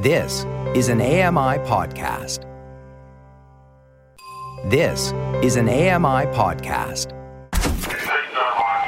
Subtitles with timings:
[0.00, 0.44] This
[0.74, 2.46] is an AMI podcast.
[4.70, 5.12] This
[5.44, 7.12] is an AMI podcast.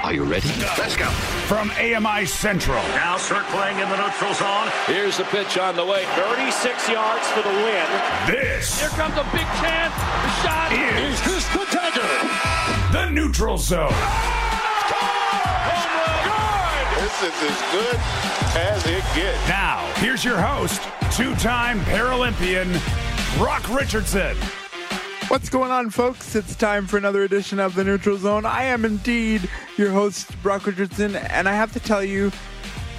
[0.04, 0.48] Are you ready?
[0.78, 1.06] Let's go.
[1.48, 2.82] From AMI Central.
[2.96, 4.68] Now circling in the neutral zone.
[4.86, 6.04] Here's the pitch on the way.
[6.16, 7.86] 36 yards for the win.
[8.26, 9.94] This Here comes a big chance.
[9.94, 12.92] The shot is Here's the dagger.
[12.92, 13.92] the neutral zone.
[16.96, 17.96] This is as good
[18.56, 19.48] as it gets.
[19.48, 20.80] Now, here's your host,
[21.16, 22.72] two time Paralympian,
[23.36, 24.34] Brock Richardson.
[25.28, 26.34] What's going on, folks?
[26.34, 28.46] It's time for another edition of The Neutral Zone.
[28.46, 32.32] I am indeed your host, Brock Richardson, and I have to tell you,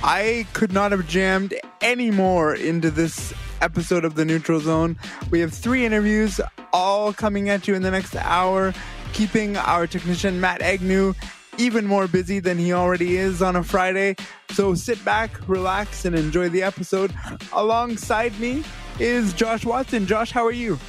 [0.04, 4.96] I could not have jammed any more into this episode of The Neutral Zone.
[5.32, 6.40] We have three interviews,
[6.72, 8.76] all coming at you in the next hour,
[9.14, 11.16] keeping our technician, Matt Agnew,
[11.58, 14.16] even more busy than he already is on a Friday.
[14.52, 17.14] So sit back, relax, and enjoy the episode.
[17.52, 18.64] Alongside me
[19.00, 20.06] is Josh Watson.
[20.06, 20.80] Josh, how are you?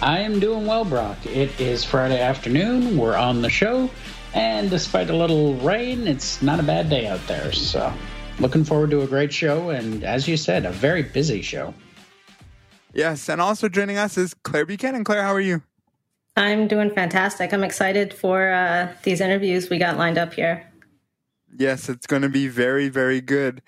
[0.00, 1.24] I am doing well, Brock.
[1.26, 2.96] It is Friday afternoon.
[2.96, 3.88] We're on the show,
[4.34, 7.52] and despite a little rain, it's not a bad day out there.
[7.52, 7.92] So,
[8.40, 11.72] looking forward to a great show, and as you said, a very busy show.
[12.92, 15.04] Yes, and also joining us is Claire Buchanan.
[15.04, 15.62] Claire, how are you?
[16.36, 17.52] I'm doing fantastic.
[17.52, 20.66] I'm excited for uh, these interviews we got lined up here.
[21.54, 23.62] Yes, it's going to be very, very good.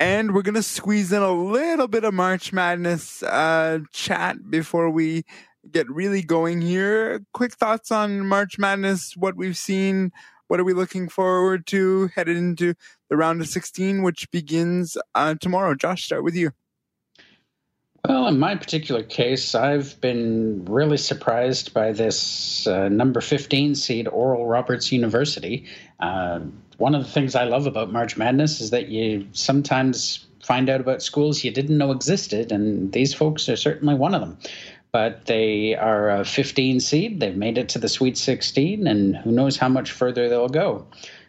[0.00, 4.90] And we're going to squeeze in a little bit of March Madness uh, chat before
[4.90, 5.24] we
[5.70, 7.20] get really going here.
[7.32, 10.12] Quick thoughts on March Madness, what we've seen,
[10.48, 12.74] what are we looking forward to headed into
[13.08, 15.74] the round of 16, which begins uh, tomorrow.
[15.74, 16.52] Josh, start with you.
[18.08, 24.06] Well, in my particular case, I've been really surprised by this uh, number 15 seed
[24.06, 25.64] Oral Roberts University.
[25.98, 26.40] Uh,
[26.76, 30.80] one of the things I love about March Madness is that you sometimes find out
[30.80, 34.38] about schools you didn't know existed, and these folks are certainly one of them.
[34.92, 37.18] But they are a 15 seed.
[37.18, 40.86] They've made it to the Sweet 16, and who knows how much further they'll go.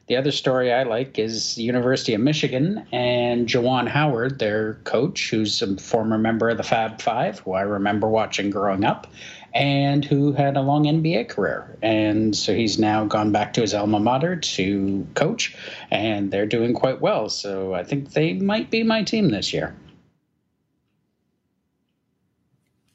[0.07, 5.62] The other story I like is University of Michigan and Juwan Howard, their coach, who's
[5.62, 9.07] a former member of the Fab Five, who I remember watching growing up,
[9.53, 11.78] and who had a long NBA career.
[11.81, 15.57] And so he's now gone back to his alma mater to coach,
[15.91, 17.28] and they're doing quite well.
[17.28, 19.75] So I think they might be my team this year.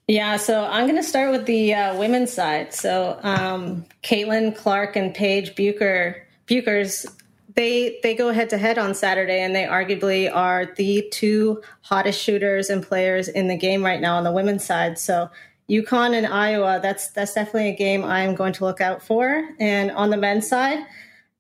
[0.09, 2.75] Yeah, so I'm going to start with the uh, women's side.
[2.75, 7.07] So um, Caitlin Clark and Paige Bucher, Bueckers,
[7.55, 12.21] they they go head to head on Saturday, and they arguably are the two hottest
[12.21, 14.99] shooters and players in the game right now on the women's side.
[14.99, 15.31] So
[15.69, 19.49] UConn and Iowa, that's that's definitely a game I'm going to look out for.
[19.59, 20.85] And on the men's side,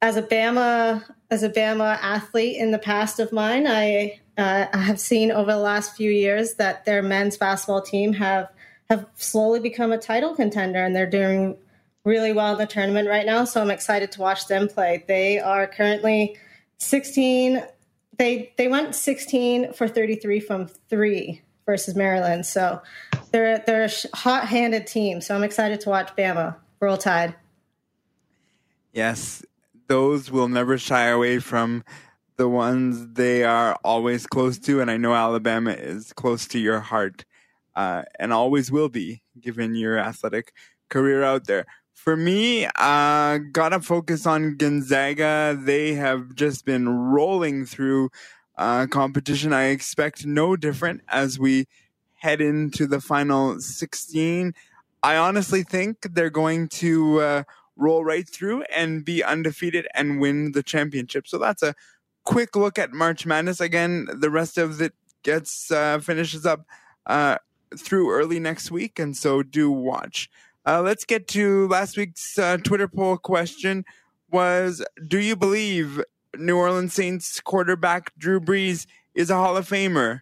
[0.00, 4.78] as a Bama as a Bama athlete in the past of mine, I uh, I
[4.78, 8.48] have seen over the last few years that their men's basketball team have
[8.88, 11.56] have slowly become a title contender, and they're doing
[12.04, 13.44] really well in the tournament right now.
[13.44, 15.04] So I'm excited to watch them play.
[15.06, 16.36] They are currently
[16.78, 17.62] 16.
[18.18, 22.46] They they went 16 for 33 from three versus Maryland.
[22.46, 22.82] So
[23.30, 25.20] they're they're a hot-handed team.
[25.20, 27.34] So I'm excited to watch Bama roll tide.
[28.92, 29.42] Yes,
[29.88, 31.84] those will never shy away from
[32.36, 36.80] the ones they are always close to, and I know Alabama is close to your
[36.80, 37.24] heart,
[37.76, 40.52] uh, and always will be, given your athletic
[40.88, 41.66] career out there.
[42.02, 45.56] For me, uh, gotta focus on Gonzaga.
[45.56, 48.10] They have just been rolling through
[48.58, 49.52] uh, competition.
[49.52, 51.68] I expect no different as we
[52.14, 54.52] head into the final 16.
[55.04, 57.42] I honestly think they're going to uh,
[57.76, 61.28] roll right through and be undefeated and win the championship.
[61.28, 61.72] So that's a
[62.24, 63.60] quick look at March Madness.
[63.60, 66.66] Again, the rest of it gets uh, finishes up
[67.06, 67.38] uh,
[67.78, 70.28] through early next week, and so do watch.
[70.64, 73.84] Uh, let's get to last week's uh, Twitter poll question:
[74.30, 76.02] Was do you believe
[76.36, 80.20] New Orleans Saints quarterback Drew Brees is a Hall of Famer?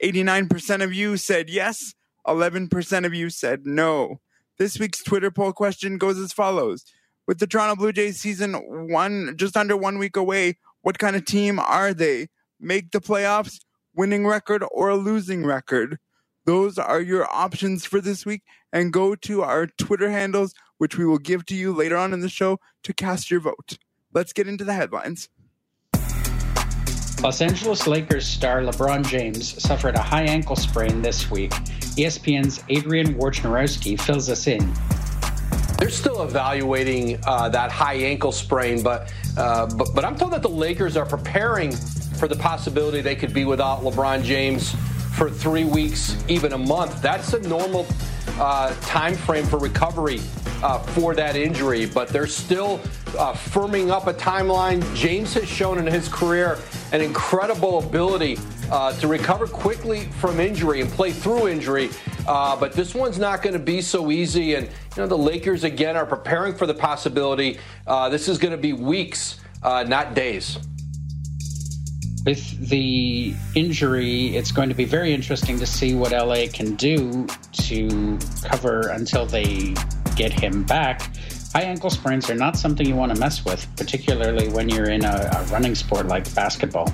[0.00, 1.94] Eighty-nine percent of you said yes.
[2.26, 4.20] Eleven percent of you said no.
[4.56, 6.84] This week's Twitter poll question goes as follows:
[7.26, 8.54] With the Toronto Blue Jays season
[8.88, 12.28] one just under one week away, what kind of team are they?
[12.60, 13.58] Make the playoffs,
[13.96, 15.98] winning record, or losing record?
[16.44, 18.42] Those are your options for this week.
[18.72, 22.20] And go to our Twitter handles, which we will give to you later on in
[22.20, 23.78] the show to cast your vote.
[24.14, 25.28] Let's get into the headlines.
[27.22, 31.52] Los Angeles Lakers star LeBron James suffered a high ankle sprain this week.
[31.94, 34.72] ESPN's Adrian Wojnarowski fills us in.
[35.78, 40.42] They're still evaluating uh, that high ankle sprain, but, uh, but but I'm told that
[40.42, 44.74] the Lakers are preparing for the possibility they could be without LeBron James
[45.16, 47.00] for three weeks, even a month.
[47.02, 47.86] That's a normal
[48.38, 50.20] uh, time frame for recovery
[50.62, 52.80] uh, for that injury, but they're still
[53.18, 54.82] uh, firming up a timeline.
[54.94, 56.58] James has shown in his career
[56.92, 58.38] an incredible ability
[58.70, 61.90] uh, to recover quickly from injury and play through injury.
[62.26, 64.54] Uh, but this one's not going to be so easy.
[64.54, 67.58] And, you know, the Lakers, again, are preparing for the possibility.
[67.86, 70.58] Uh, this is going to be weeks, uh, not days.
[72.24, 77.26] With the injury, it's going to be very interesting to see what LA can do
[77.52, 79.74] to cover until they
[80.14, 81.10] get him back.
[81.52, 85.04] High ankle sprains are not something you want to mess with, particularly when you're in
[85.04, 86.86] a, a running sport like basketball.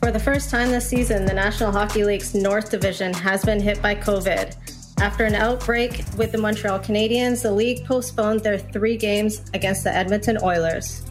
[0.00, 3.80] For the first time this season, the National Hockey League's North Division has been hit
[3.80, 4.56] by COVID.
[5.00, 9.94] After an outbreak with the Montreal Canadiens, the league postponed their three games against the
[9.94, 11.02] Edmonton Oilers.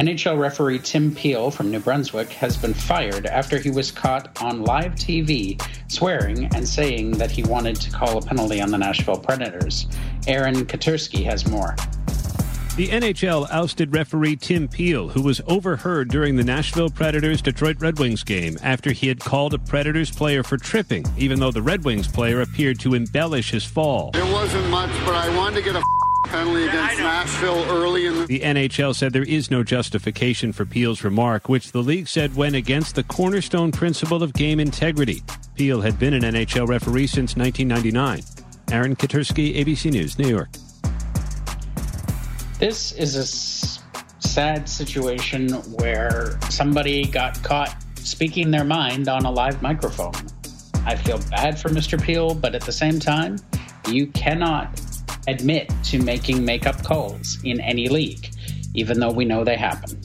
[0.00, 4.62] NHL referee Tim Peel from New Brunswick has been fired after he was caught on
[4.62, 9.18] live TV swearing and saying that he wanted to call a penalty on the Nashville
[9.18, 9.86] Predators.
[10.26, 11.76] Aaron Katersky has more.
[12.76, 17.98] The NHL ousted referee Tim Peel, who was overheard during the Nashville Predators Detroit Red
[17.98, 21.84] Wings game after he had called a Predators player for tripping, even though the Red
[21.84, 24.12] Wings player appeared to embellish his fall.
[24.14, 25.82] It wasn't much, but I wanted to get a
[26.26, 28.26] penalty against Nashville early in the.
[28.26, 32.54] The NHL said there is no justification for Peel's remark, which the league said went
[32.54, 35.22] against the cornerstone principle of game integrity.
[35.54, 38.22] Peel had been an NHL referee since 1999.
[38.72, 40.48] Aaron Katersky, ABC News, New York.
[42.58, 43.82] This is a s-
[44.18, 50.12] sad situation where somebody got caught speaking their mind on a live microphone.
[50.86, 52.00] I feel bad for Mr.
[52.00, 53.36] Peel, but at the same time,
[53.88, 54.80] you cannot
[55.28, 58.30] admit to making makeup calls in any league,
[58.74, 60.00] even though we know they happen.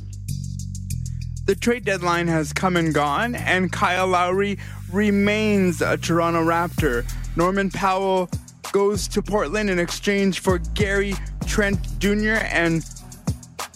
[1.45, 4.57] The trade deadline has come and gone, and Kyle Lowry
[4.91, 7.05] remains a Toronto Raptor.
[7.35, 8.29] Norman Powell
[8.71, 11.13] goes to Portland in exchange for Gary
[11.45, 12.39] Trent Jr.
[12.49, 12.83] and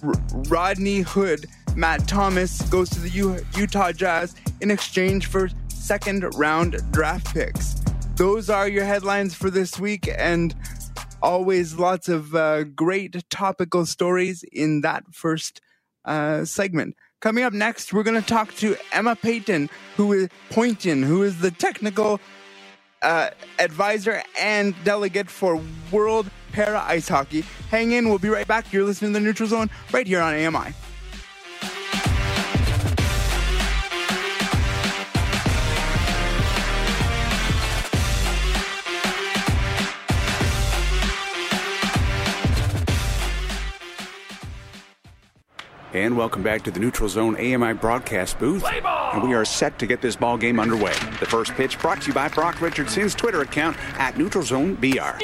[0.04, 0.14] R-
[0.48, 1.46] Rodney Hood.
[1.76, 7.76] Matt Thomas goes to the U- Utah Jazz in exchange for second round draft picks.
[8.16, 10.54] Those are your headlines for this week, and
[11.22, 15.62] always lots of uh, great topical stories in that first
[16.06, 16.96] uh, segment.
[17.20, 21.40] Coming up next, we're going to talk to Emma Payton, who is Poynton, who is
[21.40, 22.20] the technical
[23.02, 23.30] uh,
[23.60, 25.62] advisor and delegate for
[25.92, 27.42] World Para Ice Hockey.
[27.70, 28.72] Hang in, we'll be right back.
[28.72, 30.74] You're listening to the Neutral Zone right here on AMI.
[45.92, 48.64] And welcome back to the Neutral Zone AMI broadcast booth.
[48.64, 50.94] And we are set to get this ball game underway.
[51.20, 55.18] The first pitch brought to you by Brock Richardson's Twitter account at Neutral Zone BR.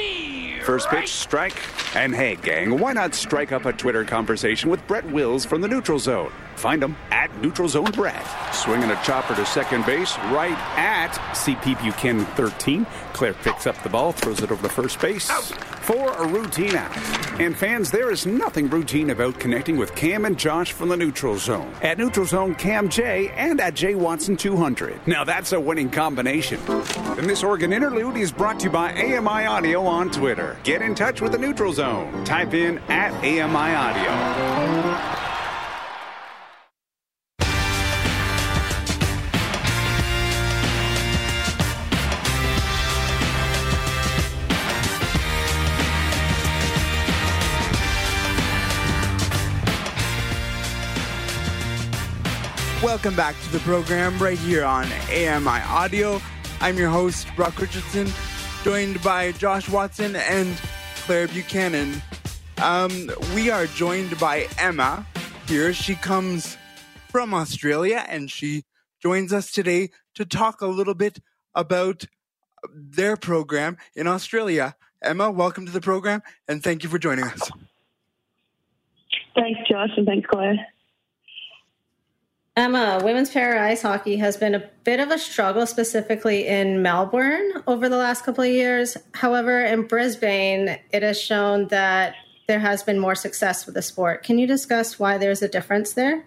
[0.64, 1.56] First pitch, strike.
[1.94, 5.68] And hey, gang, why not strike up a Twitter conversation with Brett Wills from the
[5.68, 6.32] Neutral Zone?
[6.56, 8.26] Find him at Neutral Zone Brett.
[8.52, 12.84] Swinging a chopper to second base, right at CP Buchanan 13.
[13.12, 15.30] Claire picks up the ball, throws it over to first base
[15.86, 16.90] for a routine out.
[17.40, 21.38] And fans, there is nothing routine about connecting with Cam and Josh from the Neutral
[21.38, 21.72] Zone.
[21.80, 25.06] At Neutral Zone, Cam J and at J Watson 200.
[25.06, 26.58] Now that's a winning combination.
[26.66, 30.56] And this Oregon interlude is brought to you by AMI Audio on Twitter.
[30.64, 32.24] Get in touch with the Neutral Zone.
[32.24, 35.35] Type in at AMI Audio.
[52.86, 56.20] Welcome back to the program right here on AMI Audio.
[56.60, 58.06] I'm your host, Brock Richardson,
[58.62, 60.56] joined by Josh Watson and
[60.98, 62.00] Claire Buchanan.
[62.62, 65.04] Um, we are joined by Emma
[65.48, 65.72] here.
[65.72, 66.56] She comes
[67.08, 68.62] from Australia and she
[69.02, 71.18] joins us today to talk a little bit
[71.56, 72.04] about
[72.72, 74.76] their program in Australia.
[75.02, 77.50] Emma, welcome to the program and thank you for joining us.
[79.34, 80.68] Thanks, Josh, and thanks, Claire.
[82.56, 87.62] Emma, women's para ice hockey has been a bit of a struggle, specifically in Melbourne
[87.66, 88.96] over the last couple of years.
[89.12, 92.14] However, in Brisbane, it has shown that
[92.48, 94.22] there has been more success with the sport.
[94.22, 96.24] Can you discuss why there's a difference there?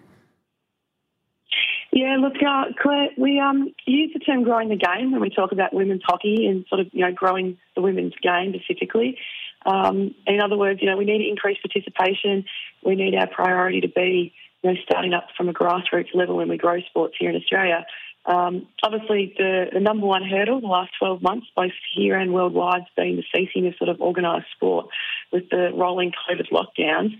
[1.92, 5.50] Yeah, look, uh, Claire, we um, use the term growing the game when we talk
[5.50, 9.18] about women's hockey and sort of, you know, growing the women's game specifically.
[9.66, 12.44] Um, in other words, you know, we need to increase participation.
[12.86, 16.48] We need our priority to be you know, starting up from a grassroots level when
[16.48, 17.86] we grow sports here in Australia.
[18.26, 22.82] Um, obviously, the, the number one hurdle the last 12 months, both here and worldwide,
[22.82, 24.86] has been the ceasing of sort of organised sport
[25.32, 27.12] with the rolling COVID lockdowns.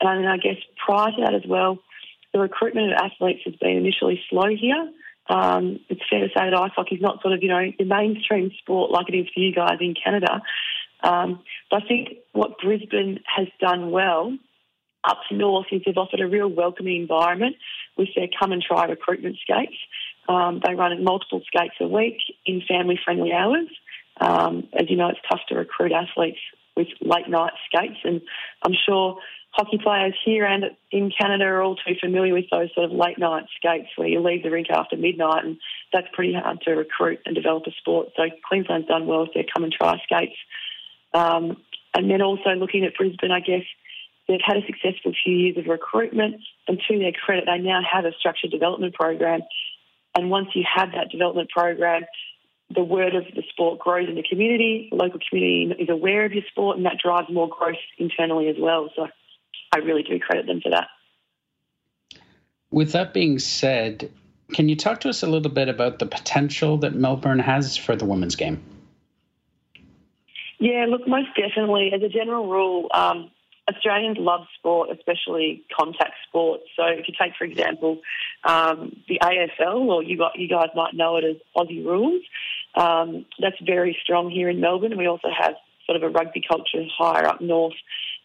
[0.00, 1.78] And I guess prior to that as well,
[2.32, 4.92] the recruitment of athletes has been initially slow here.
[5.28, 7.84] Um, it's fair to say that ice hockey is not sort of, you know, the
[7.84, 10.42] mainstream sport like it is for you guys in Canada.
[11.02, 11.40] Um,
[11.70, 14.36] but I think what Brisbane has done well
[15.04, 17.56] up north is they've offered a real welcoming environment
[17.96, 19.76] with their come and try recruitment skates.
[20.28, 23.68] Um, they run multiple skates a week in family friendly hours.
[24.20, 26.38] Um, as you know, it's tough to recruit athletes
[26.76, 28.20] with late night skates, and
[28.62, 29.18] I'm sure
[29.50, 33.18] hockey players here and in Canada are all too familiar with those sort of late
[33.18, 35.58] night skates where you leave the rink after midnight, and
[35.92, 38.08] that's pretty hard to recruit and develop a sport.
[38.16, 40.36] So Queensland's done well with their come and try skates.
[41.14, 41.56] Um,
[41.94, 43.64] and then also looking at Brisbane, I guess
[44.28, 46.36] they've had a successful few years of recruitment,
[46.68, 49.40] and to their credit, they now have a structured development program.
[50.14, 52.02] And once you have that development program,
[52.74, 54.88] the word of the sport grows in the community.
[54.90, 58.56] The local community is aware of your sport, and that drives more growth internally as
[58.58, 58.90] well.
[58.94, 59.08] So
[59.72, 60.88] I really do credit them for that.
[62.70, 64.10] With that being said,
[64.52, 67.96] can you talk to us a little bit about the potential that Melbourne has for
[67.96, 68.62] the women's game?
[70.58, 71.92] Yeah, look, most definitely.
[71.94, 73.30] As a general rule, um,
[73.68, 76.64] Australians love sport, especially contact sports.
[76.76, 78.00] So if you take, for example,
[78.44, 82.22] um, the AFL, or you got you guys might know it as Aussie Rules,
[82.74, 84.96] um, that's very strong here in Melbourne.
[84.96, 85.54] We also have
[85.86, 87.74] sort of a rugby culture higher up north.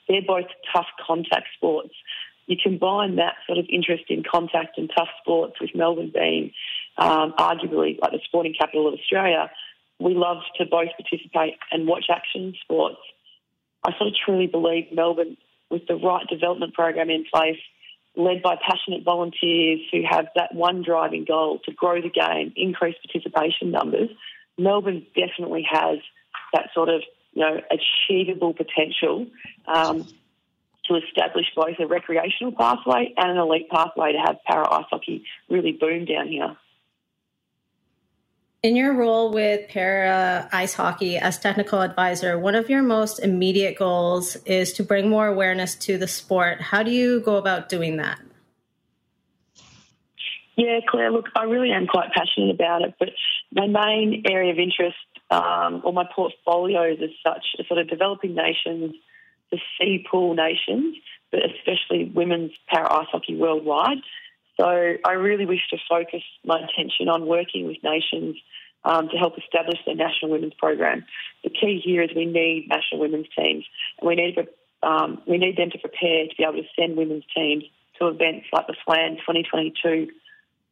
[0.08, 1.94] They're both tough contact sports.
[2.46, 6.52] You combine that sort of interest in contact and tough sports with Melbourne being
[6.98, 9.50] um, arguably like the sporting capital of Australia.
[10.00, 12.98] We love to both participate and watch action sports.
[13.84, 15.38] I sort of truly believe Melbourne,
[15.70, 17.60] with the right development program in place,
[18.16, 22.96] led by passionate volunteers who have that one driving goal to grow the game, increase
[23.06, 24.10] participation numbers,
[24.58, 25.98] Melbourne definitely has
[26.54, 27.02] that sort of
[27.34, 29.26] you know achievable potential
[29.68, 30.08] um,
[30.86, 35.24] to establish both a recreational pathway and an elite pathway to have para ice hockey
[35.50, 36.56] really boom down here.
[38.64, 43.78] In your role with Para Ice Hockey as technical advisor, one of your most immediate
[43.78, 46.62] goals is to bring more awareness to the sport.
[46.62, 48.22] How do you go about doing that?
[50.56, 53.10] Yeah, Claire, look, I really am quite passionate about it, but
[53.52, 54.96] my main area of interest
[55.30, 58.94] um, or my portfolios as such are sort of developing nations,
[59.52, 60.96] the C-Pool nations,
[61.32, 63.98] but especially women's para ice hockey worldwide.
[64.60, 68.38] So I really wish to focus my attention on working with nations
[68.86, 71.06] um, to help establish their national women's program.
[71.44, 73.66] The key here is we need national women's teams,
[74.00, 74.38] and we need
[74.84, 77.64] um, we need them to prepare to be able to send women's teams
[78.00, 80.10] to events like the FLAN 2022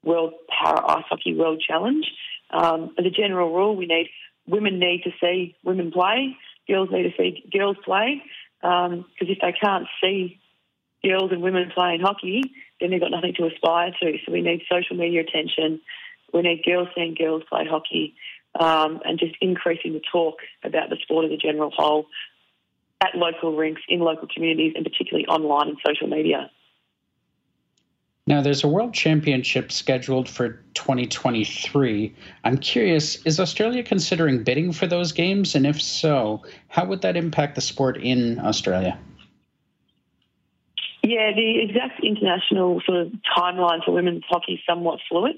[0.04, 2.06] World Para Ice Hockey World Challenge.
[2.50, 4.10] Um, as a general rule, we need
[4.48, 6.36] women need to see women play,
[6.68, 8.22] girls need to see girls play,
[8.62, 10.40] because um, if they can't see
[11.04, 12.44] girls and women playing hockey,
[12.82, 14.18] then they've got nothing to aspire to.
[14.26, 15.80] So we need social media attention.
[16.34, 18.16] We need girls seeing girls play hockey
[18.60, 22.08] um, and just increasing the talk about the sport as a general whole
[23.02, 26.52] at local rinks, in local communities, and particularly online and social media.
[28.28, 32.14] Now, there's a World Championship scheduled for 2023.
[32.44, 35.56] I'm curious, is Australia considering bidding for those games?
[35.56, 38.98] And if so, how would that impact the sport in Australia?
[41.04, 45.36] Yeah, the exact international sort of timeline for women's hockey is somewhat fluid.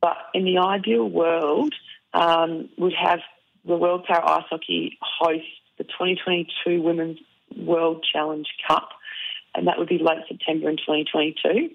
[0.00, 1.74] But in the ideal world,
[2.12, 3.20] um, we'd have
[3.64, 5.44] the World Para Ice Hockey host
[5.78, 7.18] the 2022 Women's
[7.56, 8.88] World Challenge Cup,
[9.54, 11.70] and that would be late September in 2022.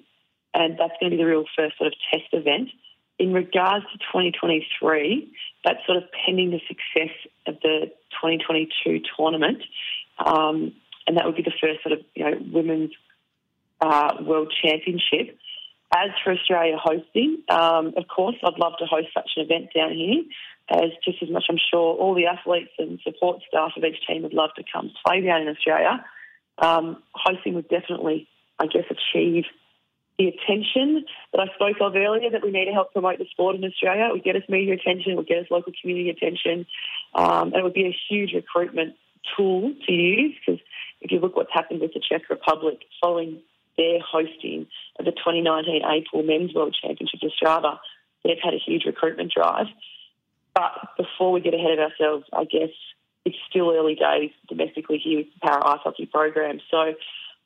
[0.53, 2.69] And that's going to be the real first sort of test event.
[3.17, 5.31] In regards to 2023,
[5.63, 7.15] that's sort of pending the success
[7.48, 7.91] of the
[8.22, 9.63] 2022 tournament.
[10.17, 10.74] Um,
[11.07, 12.91] and that would be the first sort of you know women's
[13.82, 15.38] uh, world championship.
[15.94, 19.94] As for Australia hosting, um, of course, I'd love to host such an event down
[19.94, 20.24] here,
[20.70, 24.24] as just as much I'm sure all the athletes and support staff of each team
[24.24, 26.03] would love to come play down in Australia.
[26.58, 28.27] Um, hosting would definitely,
[28.60, 29.46] I guess, achieve
[30.17, 33.55] the attention that I spoke of earlier that we need to help promote the sport
[33.55, 34.08] in Australia.
[34.10, 36.65] It would get us media attention, it would get us local community attention,
[37.13, 38.96] um, and it would be a huge recruitment
[39.36, 40.62] tool to use because
[41.01, 43.41] if you look what's happened with the Czech Republic following
[43.77, 44.67] their hosting
[44.98, 47.77] the 2019 A-Pool Men's World Championship in Ostrava.
[48.24, 49.67] They've had a huge recruitment drive.
[50.53, 52.72] But before we get ahead of ourselves, I guess
[53.25, 56.60] it's still early days domestically here with the Para Ice Hockey program.
[56.72, 56.94] So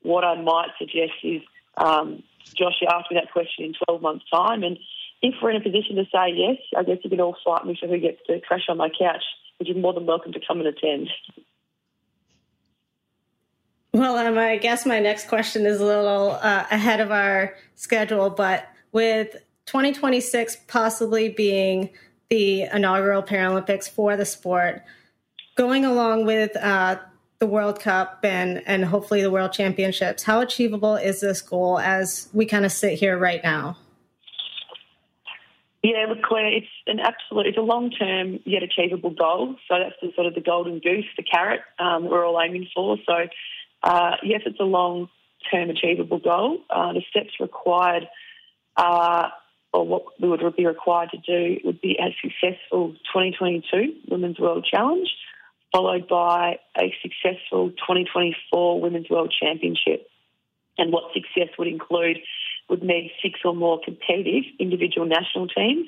[0.03, 1.41] what I might suggest is
[1.77, 2.23] um,
[2.55, 4.77] Josh, you asked me that question in 12 months' time, and
[5.21, 7.77] if we're in a position to say yes, I guess you can all fight me
[7.79, 9.23] for who gets to crash on my couch,
[9.57, 11.09] which is more than welcome to come and attend.
[13.93, 18.29] Well, um, I guess my next question is a little uh, ahead of our schedule,
[18.29, 21.89] but with 2026 possibly being
[22.29, 24.83] the inaugural Paralympics for the sport,
[25.55, 26.97] going along with uh,
[27.39, 32.29] the World Cup and and hopefully the World Championships, how achievable is this goal as
[32.31, 33.77] we kind of sit here right now?
[35.81, 39.55] Yeah, look, Claire, it's an absolute, it's a long term yet achievable goal.
[39.67, 42.97] So that's the sort of the golden goose, the carrot um, we're all aiming for.
[43.07, 43.13] So
[43.83, 45.09] uh, yes, it's a long
[45.51, 46.59] term achievable goal.
[46.69, 48.07] Uh, the steps required,
[48.75, 49.29] uh,
[49.73, 54.67] or what we would be required to do, would be a successful 2022 Women's World
[54.69, 55.09] Challenge,
[55.71, 60.09] followed by a successful 2024 Women's World Championship.
[60.77, 62.19] And what success would include
[62.69, 65.87] would need six or more competitive individual national teams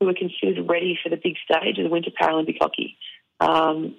[0.00, 2.96] who are considered ready for the big stage of the Winter Paralympic Hockey.
[3.40, 3.94] Um,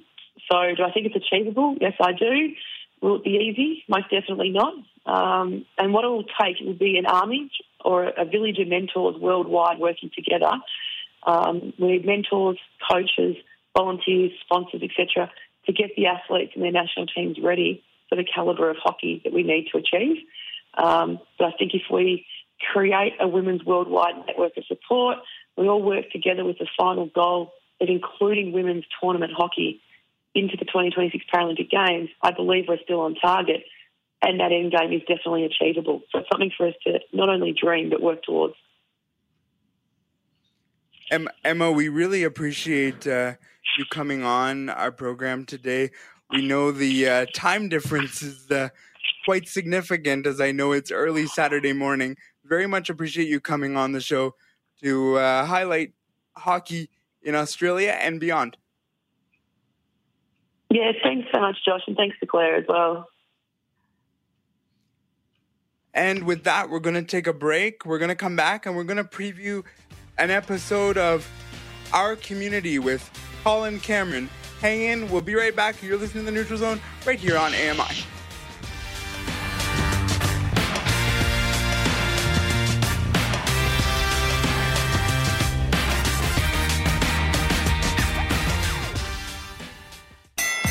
[0.52, 1.76] so, do I think it's achievable?
[1.80, 2.54] Yes, I do.
[3.02, 3.84] Will it be easy?
[3.88, 4.74] Most definitely not.
[5.06, 7.52] Um, and what it will take will be an army
[7.84, 10.52] or a village of mentors worldwide working together.
[11.26, 12.58] Um, we need mentors,
[12.90, 13.36] coaches,
[13.76, 15.32] volunteers, sponsors, etc.,
[15.66, 19.34] to get the athletes and their national teams ready for the calibre of hockey that
[19.34, 20.18] we need to achieve.
[20.78, 22.26] Um, but I think if we
[22.72, 25.18] create a women's worldwide network of support,
[25.58, 29.82] we all work together with the final goal of including women's tournament hockey
[30.36, 33.64] into the 2026 Paralympic Games, I believe we're still on target
[34.22, 36.02] and that end game is definitely achievable.
[36.12, 38.56] So it's something for us to not only dream but work towards.
[41.44, 43.34] Emma, we really appreciate uh,
[43.78, 45.92] you coming on our program today.
[46.32, 48.70] We know the uh, time difference is uh,
[49.24, 52.18] quite significant as I know it's early Saturday morning.
[52.44, 54.36] Very much appreciate you coming on the show
[54.84, 55.94] to uh, highlight
[56.36, 56.90] hockey
[57.22, 58.58] in Australia and beyond.
[60.70, 63.08] Yeah, thanks so much, Josh, and thanks to Claire as well.
[65.94, 67.86] And with that, we're going to take a break.
[67.86, 69.64] We're going to come back and we're going to preview
[70.18, 71.28] an episode of
[71.94, 73.10] Our Community with
[73.44, 74.30] Collin Cameron.
[74.62, 75.82] Hang in, we'll be right back.
[75.82, 78.17] You're listening to the Neutral Zone right here on AMI.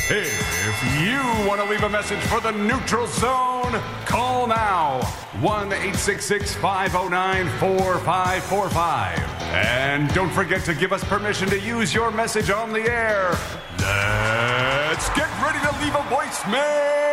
[0.09, 3.73] If you want to leave a message for the neutral zone,
[4.05, 5.01] call now
[5.41, 9.19] 1 866 509 4545.
[9.51, 13.31] And don't forget to give us permission to use your message on the air.
[13.79, 17.06] Let's get ready to leave a voicemail.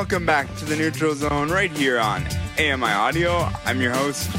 [0.00, 2.26] Welcome back to the Neutral Zone right here on
[2.58, 3.46] AMI Audio.
[3.66, 4.30] I'm your host,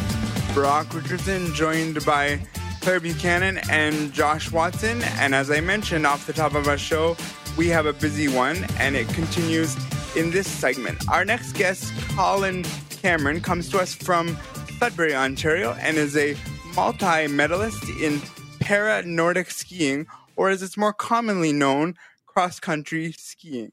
[0.55, 2.39] Brock Richardson, joined by
[2.81, 5.03] Claire Buchanan and Josh Watson.
[5.19, 7.15] And as I mentioned off the top of our show,
[7.57, 9.77] we have a busy one and it continues
[10.15, 11.07] in this segment.
[11.07, 14.35] Our next guest, Collin Cameron, comes to us from
[14.79, 16.35] Sudbury, Ontario, and is a
[16.75, 18.19] multi medalist in
[18.61, 21.93] para Nordic skiing, or as it's more commonly known,
[22.25, 23.71] cross country skiing.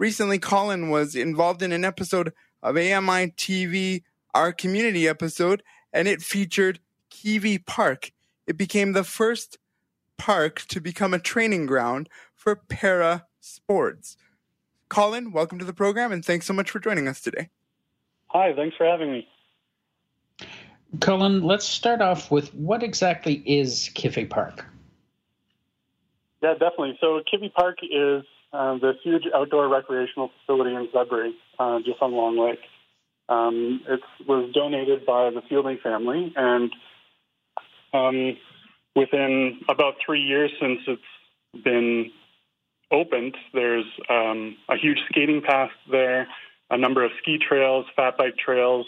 [0.00, 2.32] Recently, Collin was involved in an episode
[2.62, 8.10] of AMI TV, our community episode, and it featured Kivi Park.
[8.46, 9.58] It became the first
[10.16, 14.16] park to become a training ground for para sports.
[14.88, 17.50] Collin, welcome to the program and thanks so much for joining us today.
[18.28, 19.28] Hi, thanks for having me.
[21.00, 24.64] Collin, let's start off with what exactly is Kivi Park?
[26.42, 26.96] Yeah, definitely.
[27.02, 32.12] So Kivi Park is uh, this huge outdoor recreational facility in Sudbury, uh, just on
[32.12, 32.60] Long Lake.
[33.28, 36.72] Um, it was donated by the Fielding family, and
[37.92, 38.36] um,
[38.96, 42.10] within about three years since it's been
[42.90, 46.26] opened, there's um, a huge skating path there,
[46.70, 48.86] a number of ski trails, fat bike trails,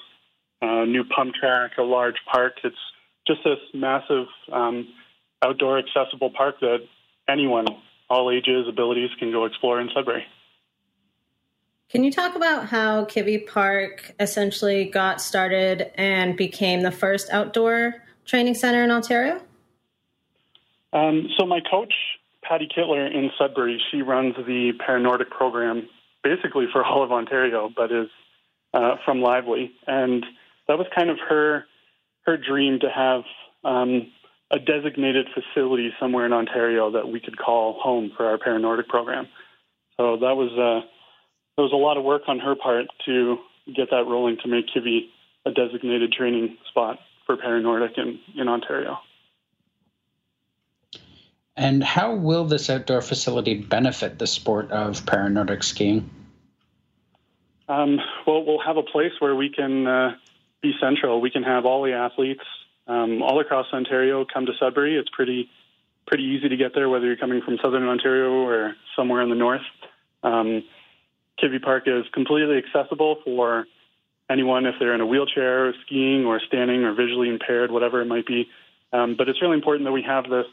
[0.60, 2.54] a new pump track, a large park.
[2.64, 2.76] It's
[3.26, 4.88] just this massive um,
[5.44, 6.78] outdoor accessible park that
[7.28, 7.66] anyone
[8.08, 10.24] all ages, abilities can go explore in Sudbury.
[11.88, 18.02] Can you talk about how Kivi Park essentially got started and became the first outdoor
[18.24, 19.42] training center in Ontario?
[20.92, 21.92] Um, so, my coach,
[22.42, 25.88] Patty Kittler in Sudbury, she runs the Paranordic program
[26.22, 28.08] basically for all of Ontario, but is
[28.74, 30.24] uh, from Lively, and
[30.68, 31.66] that was kind of her
[32.24, 33.22] her dream to have
[33.64, 34.10] um,
[34.52, 39.26] a designated facility somewhere in Ontario that we could call home for our Paranordic program.
[39.96, 40.86] So that was uh,
[41.56, 43.38] there was a lot of work on her part to
[43.74, 45.08] get that rolling to make Kivi
[45.46, 48.98] a designated training spot for Paranordic in, in Ontario.
[51.56, 56.08] And how will this outdoor facility benefit the sport of Paranordic skiing?
[57.68, 60.16] Um, well, we'll have a place where we can uh,
[60.62, 61.20] be central.
[61.20, 62.44] We can have all the athletes
[62.86, 64.96] um, all across Ontario come to Sudbury.
[64.96, 65.48] It's pretty
[66.06, 69.36] pretty easy to get there, whether you're coming from southern Ontario or somewhere in the
[69.36, 69.62] north.
[70.22, 70.64] Um,
[71.62, 73.66] Park is completely accessible for
[74.30, 78.06] anyone if they're in a wheelchair, or skiing, or standing, or visually impaired, whatever it
[78.06, 78.48] might be.
[78.92, 80.46] Um, but it's really important that we have this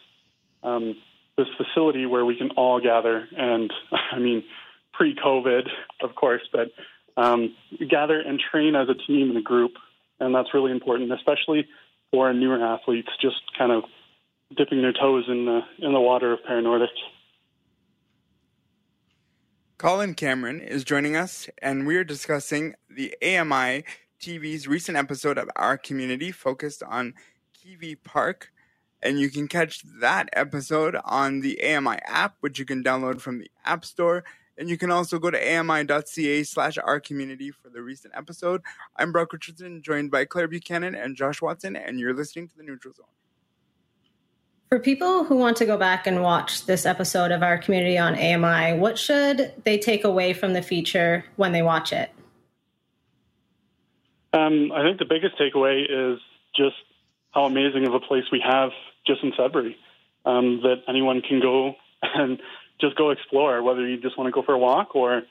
[0.64, 0.96] um,
[1.38, 3.28] this facility where we can all gather.
[3.38, 3.72] And
[4.12, 4.44] I mean,
[4.94, 5.68] pre-COVID,
[6.02, 6.72] of course, but
[7.18, 7.56] um,
[7.90, 9.74] gather and train as a team and a group,
[10.20, 11.68] and that's really important, especially
[12.12, 13.84] for newer athletes, just kind of
[14.56, 16.88] dipping their toes in the in the water of Paranordic.
[19.78, 23.86] Collin Cameron is joining us, and we are discussing the AMI
[24.20, 27.14] TV's recent episode of Our Community focused on
[27.56, 28.52] Kivi Park.
[29.02, 33.40] And you can catch that episode on the AMI app, which you can download from
[33.40, 34.26] the App Store.
[34.60, 38.62] And you can also go to ami.ca slash our community for the recent episode.
[38.98, 42.64] I'm Brock Richardson, joined by Claire Buchanan and Josh Watson, and you're listening to the
[42.64, 43.06] Neutral Zone.
[44.68, 48.16] For people who want to go back and watch this episode of our community on
[48.16, 52.12] AMI, what should they take away from the feature when they watch it?
[54.34, 56.20] Um, I think the biggest takeaway is
[56.54, 56.76] just
[57.32, 58.72] how amazing of a place we have
[59.08, 59.78] just in Sudbury.
[60.26, 62.42] Um, that anyone can go and
[62.80, 65.24] just go explore, whether you just want to go for a walk or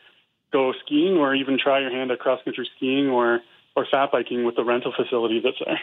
[0.52, 3.40] go skiing or even try your hand at cross country skiing or,
[3.76, 5.80] or fat biking with the rental facility that's there.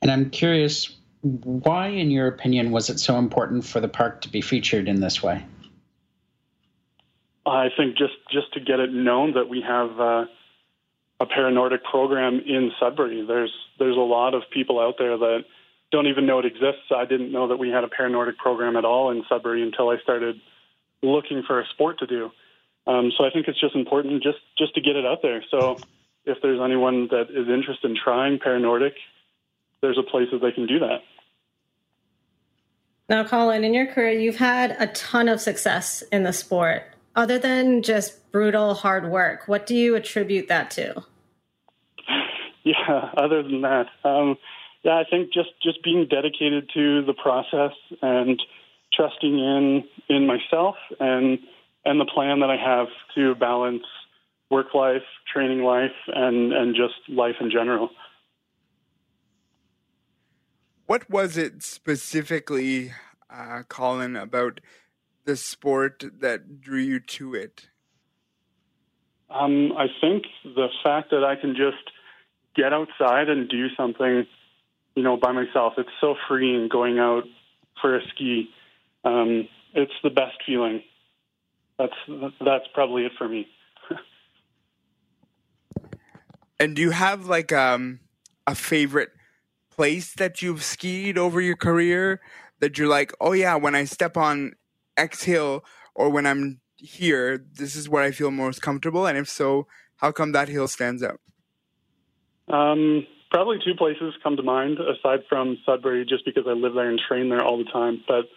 [0.00, 4.28] And I'm curious, why, in your opinion, was it so important for the park to
[4.28, 5.44] be featured in this way?
[7.46, 10.24] I think just, just to get it known that we have uh,
[11.22, 13.24] a Paranordic program in Sudbury.
[13.24, 15.44] There's there's a lot of people out there that
[15.92, 16.90] don't even know it exists.
[16.94, 19.98] I didn't know that we had a Paranordic program at all in Sudbury until I
[20.02, 20.40] started
[21.02, 22.30] looking for a sport to do.
[22.86, 25.44] Um, so I think it's just important just just to get it out there.
[25.50, 25.76] So
[26.24, 28.94] if there's anyone that is interested in trying Paranordic,
[29.82, 31.02] there's a place that they can do that.
[33.08, 36.84] Now, Collin, in your career, you've had a ton of success in the sport.
[37.14, 41.04] Other than just brutal hard work, what do you attribute that to?
[42.64, 44.38] Yeah, other than that, um,
[44.82, 48.40] yeah, I think just just being dedicated to the process and
[48.92, 51.38] trusting in in myself and
[51.84, 53.84] and the plan that I have to balance
[54.50, 57.90] work life, training life, and and just life in general.
[60.86, 62.92] What was it specifically,
[63.30, 64.60] uh, Collin, about
[65.24, 67.68] the sport that drew you to it?
[69.30, 71.82] Um, I think the fact that I can just
[72.54, 74.26] get outside and do something,
[74.94, 75.74] you know, by myself.
[75.78, 77.24] It's so freeing going out
[77.80, 78.50] for a ski.
[79.04, 80.82] Um, it's the best feeling.
[81.78, 81.94] That's
[82.44, 83.48] that's probably it for me.
[86.60, 88.00] and do you have like um,
[88.46, 89.10] a favorite
[89.70, 92.20] place that you've skied over your career
[92.60, 94.52] that you're like, oh yeah, when I step on
[94.96, 99.06] X hill or when I'm here, this is where I feel most comfortable?
[99.06, 101.20] And if so, how come that hill stands out?
[102.48, 106.88] Um, probably two places come to mind aside from Sudbury, just because I live there
[106.88, 108.04] and train there all the time.
[108.06, 108.28] But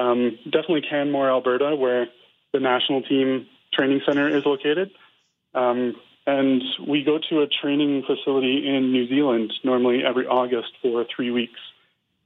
[0.00, 2.08] um, definitely Canmore, Alberta, where
[2.52, 4.90] the national team training center is located.
[5.54, 5.94] Um,
[6.26, 11.30] and we go to a training facility in New Zealand normally every August for three
[11.30, 11.60] weeks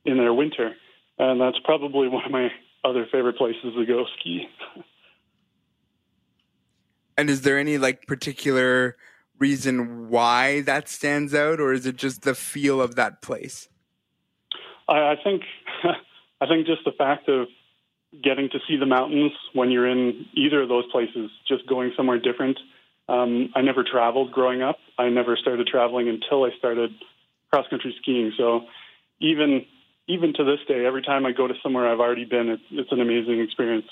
[0.05, 0.75] in their winter.
[1.19, 2.51] And that's probably one of my
[2.85, 4.49] other favorite places to go ski.
[7.19, 8.97] and is there any like particular
[9.39, 13.69] reason why that stands out, or is it just the feel of that place?
[14.89, 15.43] I, I think
[16.41, 17.49] I think just the fact of
[18.23, 22.19] getting to see the mountains when you're in either of those places, just going somewhere
[22.19, 22.59] different.
[23.09, 24.79] Um, I never traveled growing up.
[24.99, 26.91] I never started traveling until I started
[27.51, 28.33] cross country skiing.
[28.37, 28.63] So
[29.21, 29.65] even
[30.09, 32.93] even to this day, every time I go to somewhere I've already been, it's, it's
[32.93, 33.87] an amazing experience.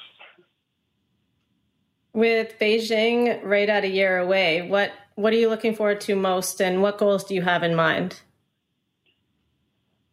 [2.17, 6.63] With Beijing right at a year away, what what are you looking forward to most,
[6.63, 8.23] and what goals do you have in mind?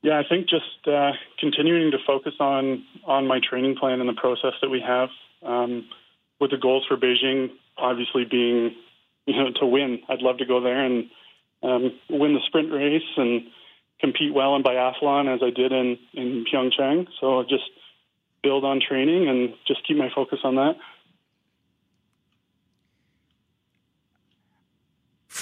[0.02, 4.20] Yeah, I think just uh, continuing to focus on on my training plan and the
[4.20, 5.08] process that we have,
[5.44, 5.88] um,
[6.42, 8.76] with the goals for Beijing obviously being
[9.26, 10.00] you know, to win.
[10.10, 11.10] I'd love to go there and
[11.64, 13.44] um, win the sprint race and
[14.02, 17.08] compete well in biathlon as I did in in Pyeongchang.
[17.22, 17.64] So just
[18.42, 20.76] build on training and just keep my focus on that.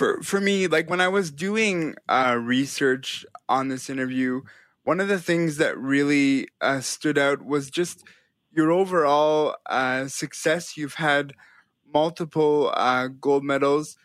[0.01, 4.41] For for me, like when I was doing uh, research on this interview,
[4.83, 8.03] one of the things that really uh, stood out was just
[8.51, 10.75] your overall uh, success.
[10.75, 11.33] You've had
[11.93, 13.95] multiple uh, gold medals.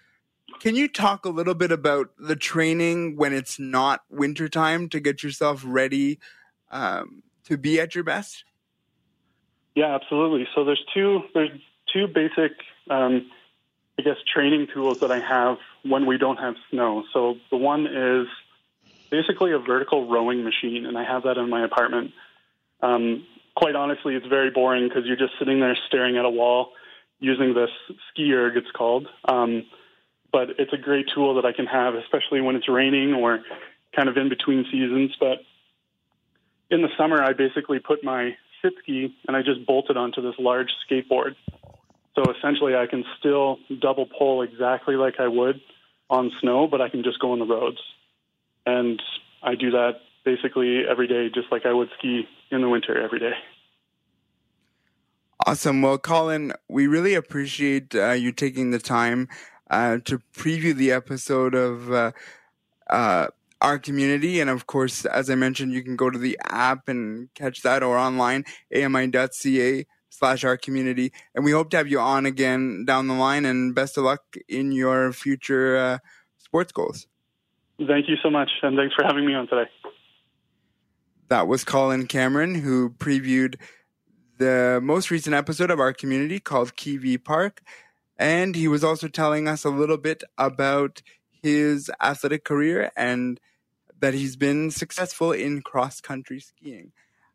[0.61, 5.23] Can you talk a little bit about the training when it's not wintertime to get
[5.23, 6.19] yourself ready
[6.71, 8.45] um, to be at your best?
[9.75, 10.47] Yeah, absolutely.
[10.55, 11.59] So there's two there's
[11.91, 12.53] two basic,
[12.91, 13.31] um,
[13.99, 15.57] I guess, training tools that I have
[15.89, 17.05] when we don't have snow.
[17.13, 18.27] So the one is
[19.11, 22.13] basically a vertical rowing machine, and I have that in my apartment.
[22.83, 23.25] Um,
[23.57, 26.73] quite honestly, it's very boring because you're just sitting there staring at a wall
[27.19, 27.71] using this
[28.11, 29.09] ski erg, it's called.
[29.29, 29.65] Um,
[30.33, 33.41] but it's a great tool that I can have, especially when it's raining or
[33.95, 35.17] kind of in between seasons.
[35.19, 35.39] But
[36.71, 40.21] in the summer, I basically put my sit ski and I just bolt it onto
[40.21, 41.37] this large skateboard.
[42.15, 45.61] So essentially, I can still double pull exactly like I would
[46.09, 47.79] on snow, but I can just go on the roads.
[48.65, 49.01] And
[49.43, 53.19] I do that basically every day, just like I would ski in the winter every
[53.19, 53.33] day.
[55.47, 55.83] Awesome.
[55.83, 59.29] Well, Collin, we really appreciate uh, you taking the time
[59.71, 62.13] uh, to preview the episode of uh,
[62.89, 63.29] uh
[63.61, 64.41] our community.
[64.41, 67.83] And of course, as I mentioned, you can go to the app and catch that
[67.83, 69.87] or online, ami.ca
[70.17, 71.13] slash our community.
[71.35, 74.23] And we hope to have you on again down the line and best of luck
[74.49, 75.99] in your future uh,
[76.39, 77.07] sports goals.
[77.79, 78.51] Thank you so much.
[78.63, 79.71] And thanks for having me on today.
[81.29, 83.57] That was Collin Cameron, who previewed
[84.39, 87.63] the most recent episode of our community called Kivi Park.
[88.19, 91.03] And he was also telling us a little bit about
[91.43, 93.39] his athletic career and
[94.01, 96.93] that he's been successful in cross country skiing.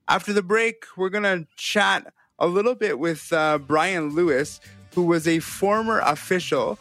[0.08, 4.60] After the break, we're going to chat a little bit with uh, Brian Lewis,
[4.94, 6.78] who was a former official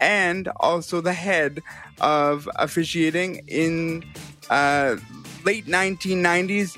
[0.00, 1.60] and also the head
[2.00, 4.02] of officiating in
[4.48, 4.96] uh,
[5.44, 6.76] late 1990s,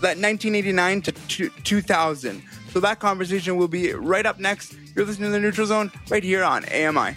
[0.00, 1.12] 1989 to
[1.50, 2.42] 2000.
[2.70, 4.74] So that conversation will be right up next.
[4.94, 7.14] You're listening to the Neutral Zone right here on AMI.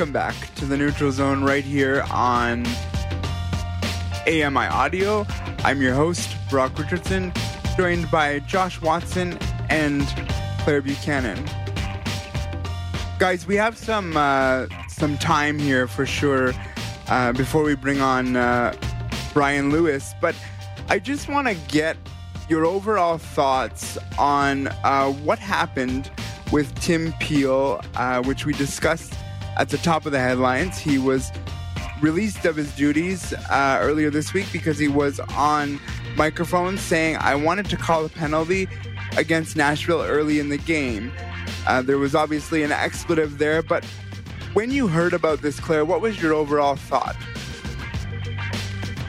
[0.00, 2.64] Welcome back to the Neutral Zone right here on
[4.26, 5.26] AMI Audio.
[5.62, 7.34] I'm your host, Brock Richardson,
[7.76, 9.36] joined by Josh Watson
[9.68, 10.06] and
[10.60, 11.44] Claire Buchanan.
[13.18, 16.54] Guys, we have some uh, some time here for sure
[17.08, 18.74] uh, before we bring on uh,
[19.34, 20.34] Brian Lewis, but
[20.88, 21.98] I just want to get
[22.48, 26.10] your overall thoughts on uh, what happened
[26.50, 29.12] with Tim Peel, uh, which we discussed
[29.60, 30.78] at the top of the headlines.
[30.78, 31.30] He was
[32.00, 35.78] released of his duties uh, earlier this week because he was on
[36.16, 38.68] microphone saying, I wanted to call a penalty
[39.18, 41.12] against Nashville early in the game.
[41.66, 43.84] Uh, there was obviously an expletive there, but
[44.54, 47.16] when you heard about this, Claire, what was your overall thought?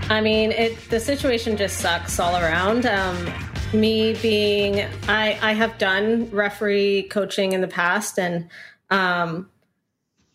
[0.09, 2.85] I mean, it the situation just sucks all around.
[2.85, 3.33] Um,
[3.73, 8.49] me being, I I have done referee coaching in the past, and
[8.89, 9.49] um,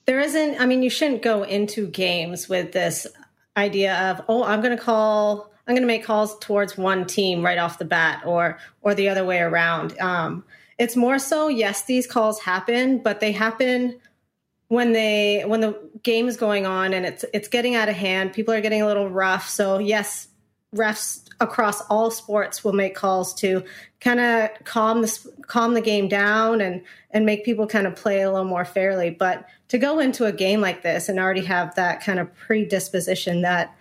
[0.06, 3.06] there isn't, I mean, you shouldn't go into games with this
[3.56, 7.44] idea of, oh, I'm going to call, I'm going to make calls towards one team
[7.44, 9.98] right off the bat or, or the other way around.
[10.00, 10.44] Um,
[10.78, 14.00] it's more so, yes, these calls happen, but they happen
[14.68, 18.32] when they when the game is going on and it's it's getting out of hand
[18.32, 20.28] people are getting a little rough so yes
[20.76, 23.62] refs across all sports will make calls to
[24.00, 28.22] kind of calm the calm the game down and and make people kind of play
[28.22, 31.74] a little more fairly but to go into a game like this and already have
[31.74, 33.76] that kind of predisposition that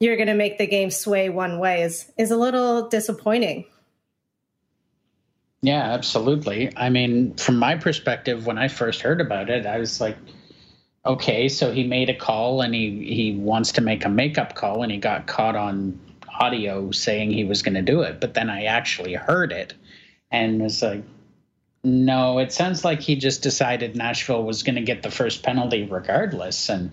[0.00, 3.66] you're going to make the game sway one way is is a little disappointing.
[5.62, 6.74] Yeah, absolutely.
[6.74, 10.16] I mean, from my perspective, when I first heard about it, I was like,
[11.04, 14.82] okay, so he made a call and he he wants to make a makeup call
[14.82, 16.00] and he got caught on
[16.40, 19.74] audio saying he was going to do it, but then I actually heard it
[20.30, 21.04] and was like,
[21.84, 25.84] no, it sounds like he just decided Nashville was going to get the first penalty
[25.84, 26.68] regardless.
[26.68, 26.90] And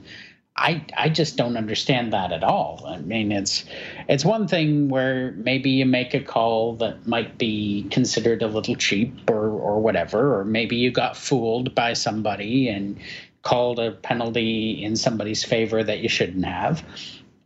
[0.55, 2.83] I I just don't understand that at all.
[2.87, 3.65] I mean, it's
[4.09, 8.75] it's one thing where maybe you make a call that might be considered a little
[8.75, 12.97] cheap or or whatever, or maybe you got fooled by somebody and
[13.43, 16.83] called a penalty in somebody's favor that you shouldn't have.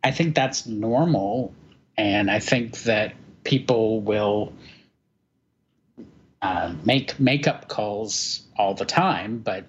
[0.03, 1.53] I think that's normal,
[2.01, 4.53] and I think that people will
[6.41, 9.65] uh, make makeup calls all the time, but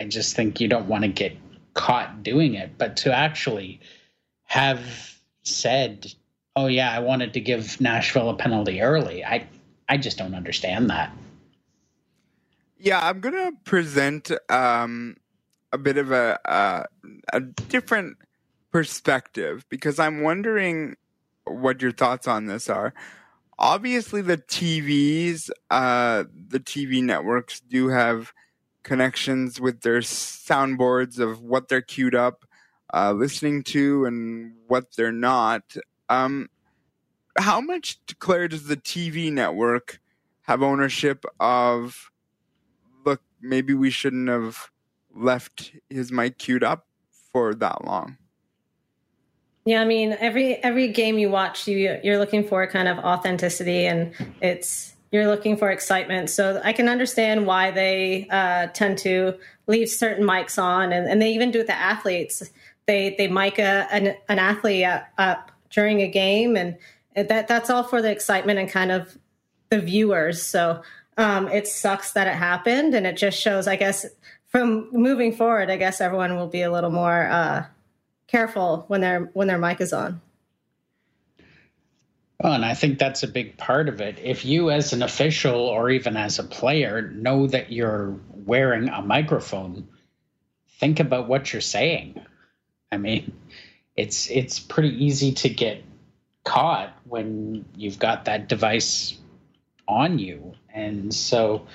[0.00, 1.36] I just think you don't want to get
[1.74, 3.78] caught doing it, but to actually
[4.46, 4.82] have
[5.44, 6.12] said,
[6.56, 9.46] "Oh yeah, I wanted to give Nashville a penalty early," I
[9.88, 11.12] I just don't understand that.
[12.78, 15.18] Yeah, I'm gonna present um,
[15.72, 16.84] a bit of a, a
[17.32, 18.16] a different
[18.72, 20.96] perspective because I'm wondering
[21.46, 22.92] what your thoughts on this are.
[23.58, 28.32] Obviously, the TVs, uh, the TV networks do have
[28.82, 32.44] connections with their soundboards of what they're queued up
[32.92, 35.76] uh, listening to and what they're not.
[36.08, 36.48] Um,
[37.38, 40.00] how much, Claire, does the TV network
[40.42, 42.10] have ownership of?
[43.04, 44.70] Look, maybe we shouldn't have
[45.14, 46.86] left his mic queued up
[47.32, 48.18] for that long.
[49.66, 53.86] Yeah, I mean, every every game you watch, you you're looking for kind of authenticity,
[53.86, 56.30] and it's you're looking for excitement.
[56.30, 59.34] So I can understand why they uh, tend to
[59.66, 62.48] leave certain mics on, and, and they even do it with the athletes.
[62.86, 64.86] They they mic a, an, an athlete
[65.18, 66.78] up during a game, and
[67.16, 69.18] that that's all for the excitement and kind of
[69.70, 70.40] the viewers.
[70.42, 70.80] So
[71.18, 74.06] um, it sucks that it happened, and it just shows, I guess,
[74.46, 77.64] from moving forward, I guess everyone will be a little more uh,
[78.26, 80.20] careful when their when their mic is on.
[82.42, 84.18] Well, and I think that's a big part of it.
[84.22, 89.00] If you, as an official or even as a player, know that you're wearing a
[89.00, 89.88] microphone,
[90.78, 92.20] think about what you're saying.
[92.92, 93.32] I mean,
[93.96, 95.82] it's it's pretty easy to get
[96.44, 99.16] caught when you've got that device
[99.88, 101.66] on you, and so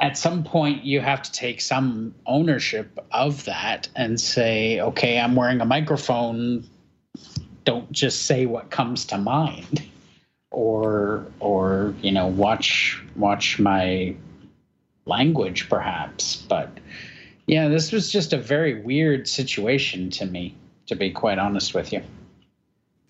[0.00, 5.34] at some point you have to take some ownership of that and say, okay, I'm
[5.34, 6.68] wearing a microphone.
[7.64, 9.82] Don't just say what comes to mind.
[10.50, 14.14] Or or you know watch watch my
[15.04, 16.36] language perhaps.
[16.36, 16.70] But
[17.46, 20.54] yeah this was just a very weird situation to me
[20.86, 22.02] to be quite honest with you.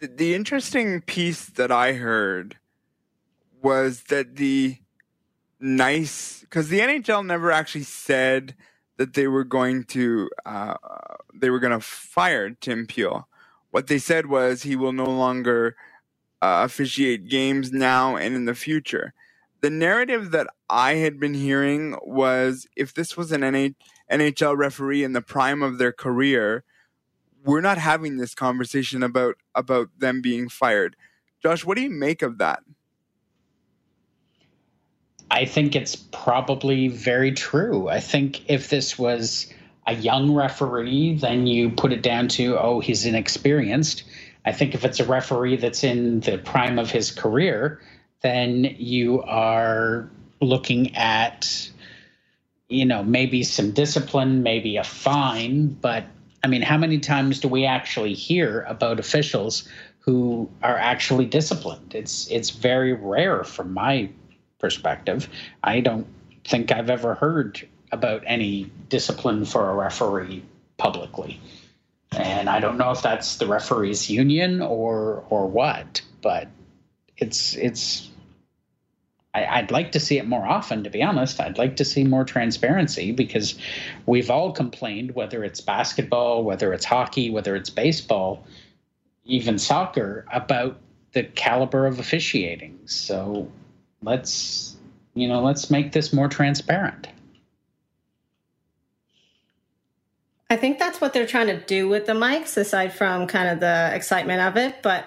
[0.01, 2.57] The, the interesting piece that i heard
[3.62, 4.79] was that the
[5.60, 8.54] nice because the nhl never actually said
[8.98, 10.74] that they were going to uh,
[11.34, 13.28] they were going to fire tim peel
[13.72, 15.68] what they said was he will no longer
[16.42, 19.12] uh, officiate games now and in the future.
[19.60, 23.42] The narrative that I had been hearing was if this was an
[24.10, 26.64] NHL referee in the prime of their career,
[27.44, 30.96] we're not having this conversation about about them being fired.
[31.42, 32.60] Josh, what do you make of that?
[35.30, 37.88] I think it's probably very true.
[37.88, 39.52] I think if this was
[39.86, 44.04] a young referee, then you put it down to, oh, he's inexperienced.
[44.44, 47.80] I think if it's a referee that's in the prime of his career,
[48.22, 50.08] then you are
[50.40, 51.70] looking at,
[52.68, 55.68] you know, maybe some discipline, maybe a fine.
[55.68, 56.04] But
[56.44, 59.68] I mean, how many times do we actually hear about officials
[60.00, 61.94] who are actually disciplined?
[61.94, 64.10] It's it's very rare from my
[64.58, 65.28] perspective.
[65.62, 66.06] I don't
[66.44, 70.42] think I've ever heard about any discipline for a referee
[70.76, 71.40] publicly.
[72.12, 76.48] And I don't know if that's the referees union or or what, but
[77.16, 78.08] it's it's
[79.34, 81.40] I, would like to see it more often, to be honest.
[81.40, 83.58] I'd like to see more transparency because
[84.06, 88.46] we've all complained, whether it's basketball, whether it's hockey, whether it's baseball,
[89.24, 90.78] even soccer, about
[91.12, 92.78] the caliber of officiating.
[92.86, 93.50] So
[94.02, 94.76] let's
[95.16, 97.09] you know, let's make this more transparent.
[100.48, 103.59] I think that's what they're trying to do with the mics, aside from kind of
[103.59, 104.82] the excitement of it.
[104.82, 105.06] But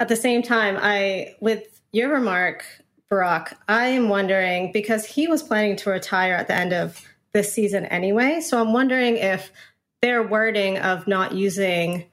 [0.00, 2.64] at the same time, I, with your remark,
[3.08, 7.52] Brock, I am wondering because he was planning to retire at the end of this
[7.52, 8.40] season anyway.
[8.40, 9.52] So I'm wondering if
[10.00, 12.06] their wording of not using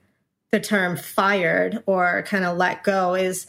[0.51, 3.47] the term fired or kind of let go is,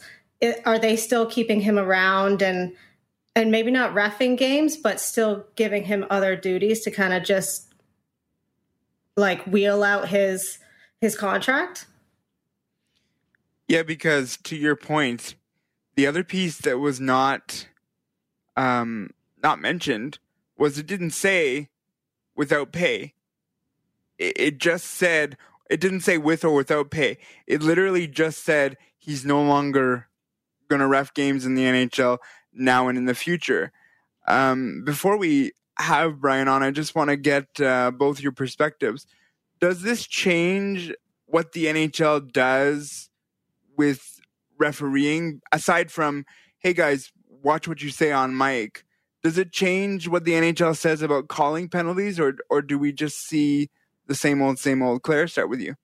[0.65, 2.73] are they still keeping him around and
[3.35, 7.73] and maybe not refing games, but still giving him other duties to kind of just
[9.15, 10.59] like wheel out his
[11.01, 11.85] his contract?
[13.67, 15.35] Yeah, because to your point,
[15.95, 17.67] the other piece that was not
[18.57, 19.11] um
[19.41, 20.19] not mentioned
[20.57, 21.69] was it didn't say
[22.35, 23.13] without pay.
[24.17, 25.37] It, it just said
[25.69, 27.17] it didn't say with or without pay.
[27.45, 30.08] It literally just said he's no longer
[30.69, 32.19] going to ref games in the NHL
[32.53, 33.71] now and in the future.
[34.27, 39.07] Um, before we have Brian on, I just want to get uh, both your perspectives.
[39.59, 40.93] Does this change
[41.25, 43.09] what the NHL does
[43.77, 44.19] with
[44.57, 46.25] refereeing, aside from,
[46.59, 48.83] hey guys, watch what you say on mic?
[49.23, 53.17] Does it change what the NHL says about calling penalties, or or do we just
[53.27, 53.69] see
[54.07, 55.03] the same old, same old?
[55.03, 55.75] Claire, start with you.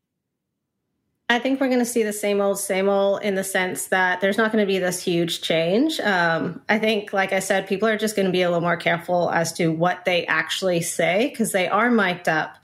[1.27, 4.21] I think we're going to see the same old, same old in the sense that
[4.21, 5.99] there's not going to be this huge change.
[5.99, 8.77] Um, I think, like I said, people are just going to be a little more
[8.77, 12.57] careful as to what they actually say because they are mic'd up.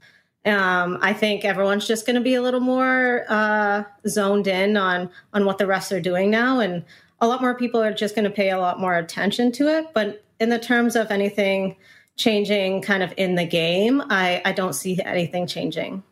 [0.44, 5.10] Um, I think everyone's just going to be a little more uh, zoned in on
[5.32, 6.84] on what the refs are doing now, and
[7.20, 9.86] a lot more people are just going to pay a lot more attention to it.
[9.92, 11.76] But in the terms of anything
[12.16, 16.02] changing, kind of in the game, I, I don't see anything changing.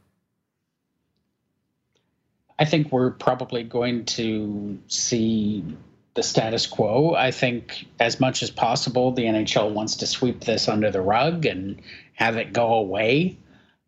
[2.61, 5.65] I think we're probably going to see
[6.13, 7.15] the status quo.
[7.15, 11.47] I think, as much as possible, the NHL wants to sweep this under the rug
[11.47, 11.81] and
[12.13, 13.39] have it go away.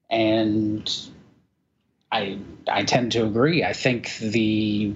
[0.09, 0.91] And
[2.11, 3.63] I I tend to agree.
[3.63, 4.95] I think the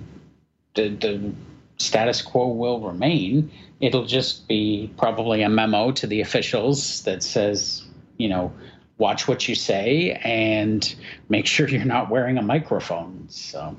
[0.74, 1.32] the, the
[1.76, 3.50] status quo will remain.
[3.80, 7.84] It'll just be probably a memo to the officials that says,
[8.16, 8.52] you know,
[8.98, 10.94] watch what you say and
[11.28, 13.26] make sure you're not wearing a microphone.
[13.28, 13.76] So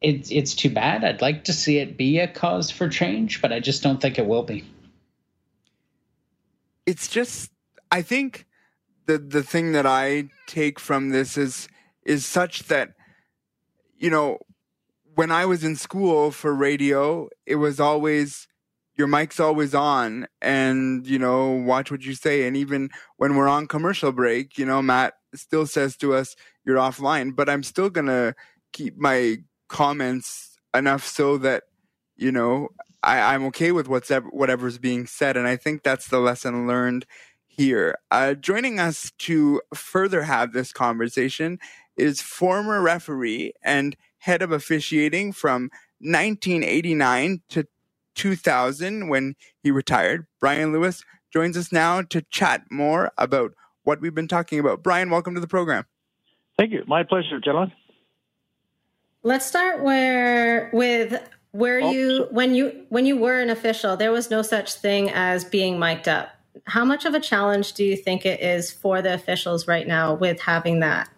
[0.00, 1.04] it's it's too bad.
[1.04, 4.18] I'd like to see it be a cause for change, but I just don't think
[4.18, 4.64] it will be.
[6.86, 7.50] It's just
[7.90, 8.46] I think
[9.06, 11.68] the the thing that I take from this is
[12.04, 12.94] is such that
[13.98, 14.38] you know
[15.14, 18.48] when I was in school for radio, it was always
[19.00, 22.46] your mic's always on and you know watch what you say.
[22.46, 26.36] And even when we're on commercial break you know matt still says to us
[26.66, 27.34] you're offline.
[27.34, 28.34] But i'm still gonna
[28.74, 29.38] keep my
[29.68, 31.62] comments enough so that
[32.16, 32.68] you know
[33.02, 35.38] I, i'm okay with what's whatever's being said.
[35.38, 37.06] And i think that's the lesson learned
[37.46, 37.96] here.
[38.10, 41.58] Uh, joining us to further have this conversation
[41.96, 45.70] is former referee and head of officiating from
[46.00, 47.66] 1989 to
[48.14, 50.26] 2000 when he retired.
[50.40, 53.52] Brian Lewis joins us now to chat more about
[53.84, 54.82] what we've been talking about.
[54.82, 55.84] Brian, welcome to the program.
[56.58, 56.84] Thank you.
[56.86, 57.72] My pleasure, gentlemen.
[59.22, 64.12] Let's start where with where oh, you when you when you were an official, there
[64.12, 66.30] was no such thing as being mic'd up.
[66.64, 70.14] How much of a challenge do you think it is for the officials right now
[70.14, 71.08] with having that?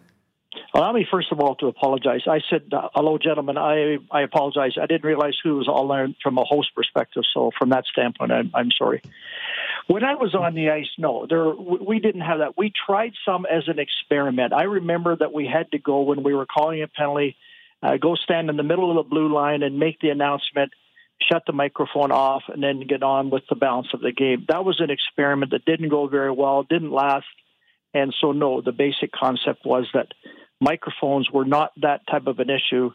[0.75, 2.21] Allow me, first of all, to apologize.
[2.27, 3.59] I said, uh, hello, gentlemen.
[3.59, 4.71] I, I apologize.
[4.81, 7.23] I didn't realize who was all there from a host perspective.
[7.31, 9.03] So, from that standpoint, I'm, I'm sorry.
[9.85, 12.57] When I was on the ice, no, there we didn't have that.
[12.57, 14.51] We tried some as an experiment.
[14.51, 17.35] I remember that we had to go when we were calling a penalty,
[17.83, 20.71] uh, go stand in the middle of the blue line and make the announcement,
[21.31, 24.45] shut the microphone off, and then get on with the balance of the game.
[24.47, 27.27] That was an experiment that didn't go very well, didn't last,
[27.93, 28.61] and so no.
[28.61, 30.07] The basic concept was that
[30.63, 32.91] microphones were not that type of an issue.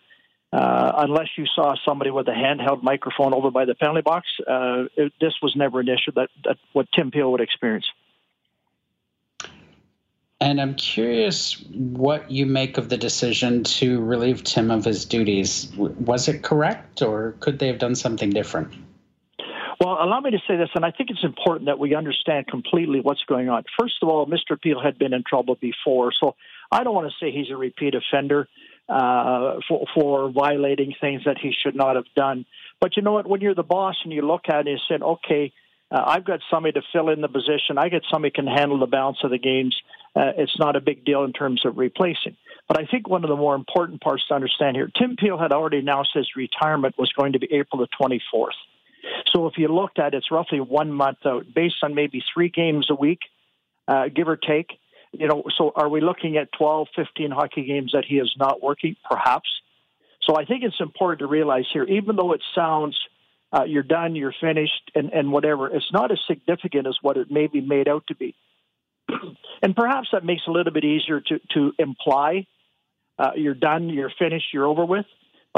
[0.51, 4.85] Uh, unless you saw somebody with a handheld microphone over by the penalty box, uh,
[4.97, 7.87] it, this was never an issue that, that what Tim Peel would experience.
[10.41, 15.71] And I'm curious what you make of the decision to relieve Tim of his duties.
[15.77, 18.73] Was it correct, or could they have done something different?
[19.81, 23.01] Well, allow me to say this, and I think it's important that we understand completely
[23.01, 23.62] what's going on.
[23.79, 24.61] First of all, Mr.
[24.61, 26.35] Peel had been in trouble before, so
[26.72, 28.49] I don't want to say he's a repeat offender
[28.89, 32.45] uh, for, for violating things that he should not have done.
[32.81, 33.29] But you know what?
[33.29, 35.53] When you're the boss and you look at it and you say, okay,
[35.93, 37.79] uh, I've got somebody to fill in the position.
[37.79, 39.76] I get somebody can handle the balance of the games.
[40.14, 42.37] Uh, it's not a big deal in terms of replacing.
[42.66, 45.53] But I think one of the more important parts to understand here, Tim Peel had
[45.53, 48.49] already announced his retirement was going to be April the 24th.
[49.33, 52.49] So if you looked at it, it's roughly one month out, based on maybe three
[52.49, 53.21] games a week,
[53.87, 54.69] uh, give or take
[55.13, 58.63] you know, so are we looking at 12, 15 hockey games that he is not
[58.63, 58.97] working?
[59.09, 59.49] Perhaps.
[60.23, 62.99] So I think it's important to realize here, even though it sounds
[63.51, 67.31] uh, you're done, you're finished, and, and whatever, it's not as significant as what it
[67.31, 68.35] may be made out to be.
[69.63, 72.47] and perhaps that makes it a little bit easier to, to imply
[73.19, 75.07] uh, you're done, you're finished, you're over with.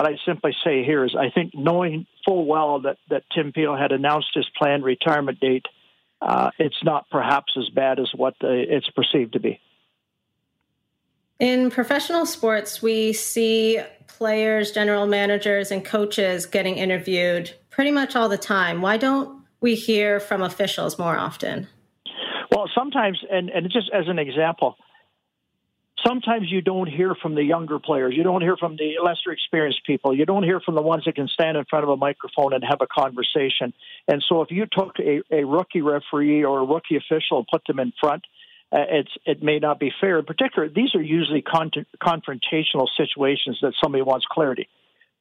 [0.00, 3.76] But I simply say here is I think knowing full well that, that Tim Peel
[3.76, 5.66] had announced his planned retirement date–
[6.22, 9.60] uh, it's not perhaps as bad as what it's perceived to be.
[11.38, 18.28] In professional sports, we see players, general managers, and coaches getting interviewed pretty much all
[18.28, 18.82] the time.
[18.82, 21.68] Why don't we hear from officials more often?
[22.50, 24.76] Well, sometimes, and, and just as an example,
[26.06, 28.14] sometimes you don't hear from the younger players.
[28.16, 30.14] You don't hear from the lesser experienced people.
[30.14, 32.62] You don't hear from the ones that can stand in front of a microphone and
[32.68, 33.72] have a conversation.
[34.08, 37.62] And so if you took a, a rookie referee or a rookie official and put
[37.66, 38.24] them in front,
[38.72, 40.18] uh, it's it may not be fair.
[40.18, 41.70] In particular, these are usually con-
[42.02, 44.68] confrontational situations that somebody wants clarity.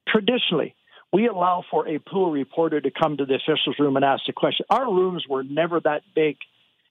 [0.08, 0.76] Traditionally,
[1.12, 4.34] we allow for a pool reporter to come to the officials' room and ask a
[4.34, 4.66] question.
[4.70, 6.38] Our rooms were never that big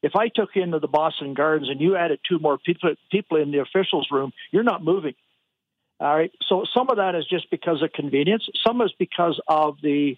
[0.03, 3.39] if I took you into the Boston Gardens and you added two more people people
[3.39, 5.15] in the officials' room, you're not moving.
[6.01, 6.31] All right.
[6.49, 8.49] So some of that is just because of convenience.
[8.65, 10.17] Some is because of the,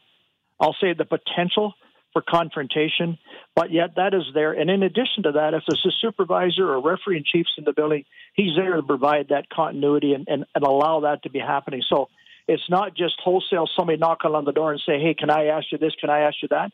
[0.60, 1.72] I'll say, the potential
[2.12, 3.16] for confrontation.
[3.56, 4.52] But yet that is there.
[4.52, 7.72] And in addition to that, if there's a supervisor or referee in chiefs in the
[7.72, 8.04] building,
[8.34, 11.82] he's there to provide that continuity and, and, and allow that to be happening.
[11.88, 12.08] So
[12.46, 15.66] it's not just wholesale somebody knocking on the door and say, hey, can I ask
[15.72, 15.94] you this?
[15.98, 16.72] Can I ask you that?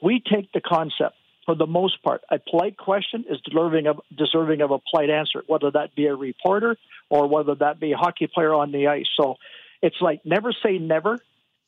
[0.00, 1.16] We take the concept
[1.46, 2.22] for the most part.
[2.30, 6.14] A polite question is deserving of, deserving of a polite answer, whether that be a
[6.14, 6.76] reporter
[7.08, 9.06] or whether that be a hockey player on the ice.
[9.16, 9.36] So
[9.80, 11.18] it's like never say never,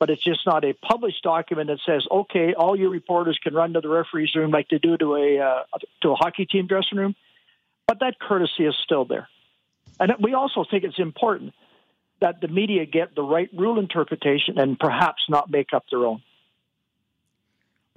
[0.00, 3.72] but it's just not a published document that says, okay, all your reporters can run
[3.74, 5.62] to the referee's room like they do to a uh,
[6.02, 7.14] to a hockey team dressing room.
[7.86, 9.28] But that courtesy is still there,
[9.98, 11.54] and we also think it's important
[12.20, 16.20] that the media get the right rule interpretation and perhaps not make up their own.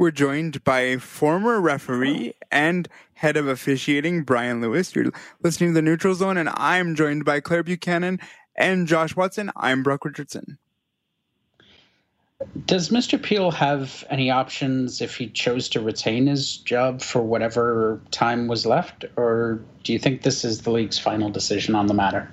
[0.02, 4.95] We're joined by former referee and head of officiating Brian Lewis.
[4.95, 5.12] You're
[5.43, 8.20] listening to the Neutral Zone, and I'm joined by Claire Buchanan
[8.56, 9.52] and Josh Watson.
[9.56, 10.58] I'm Brock Richardson.
[12.66, 13.22] Does Mr.
[13.22, 18.66] Peel have any options if he chose to retain his job for whatever time was
[18.66, 22.28] left, or do you think this is the league's final decision on the matter?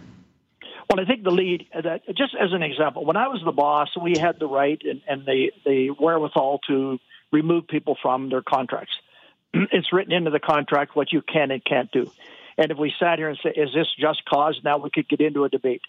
[0.88, 3.90] Well, I think the lead that just as an example, when I was the boss,
[4.02, 6.98] we had the right and, and the the wherewithal to
[7.32, 8.94] remove people from their contracts.
[9.54, 12.10] it's written into the contract what you can and can't do.
[12.56, 14.60] And if we sat here and say, is this just cause?
[14.64, 15.82] Now we could get into a debate.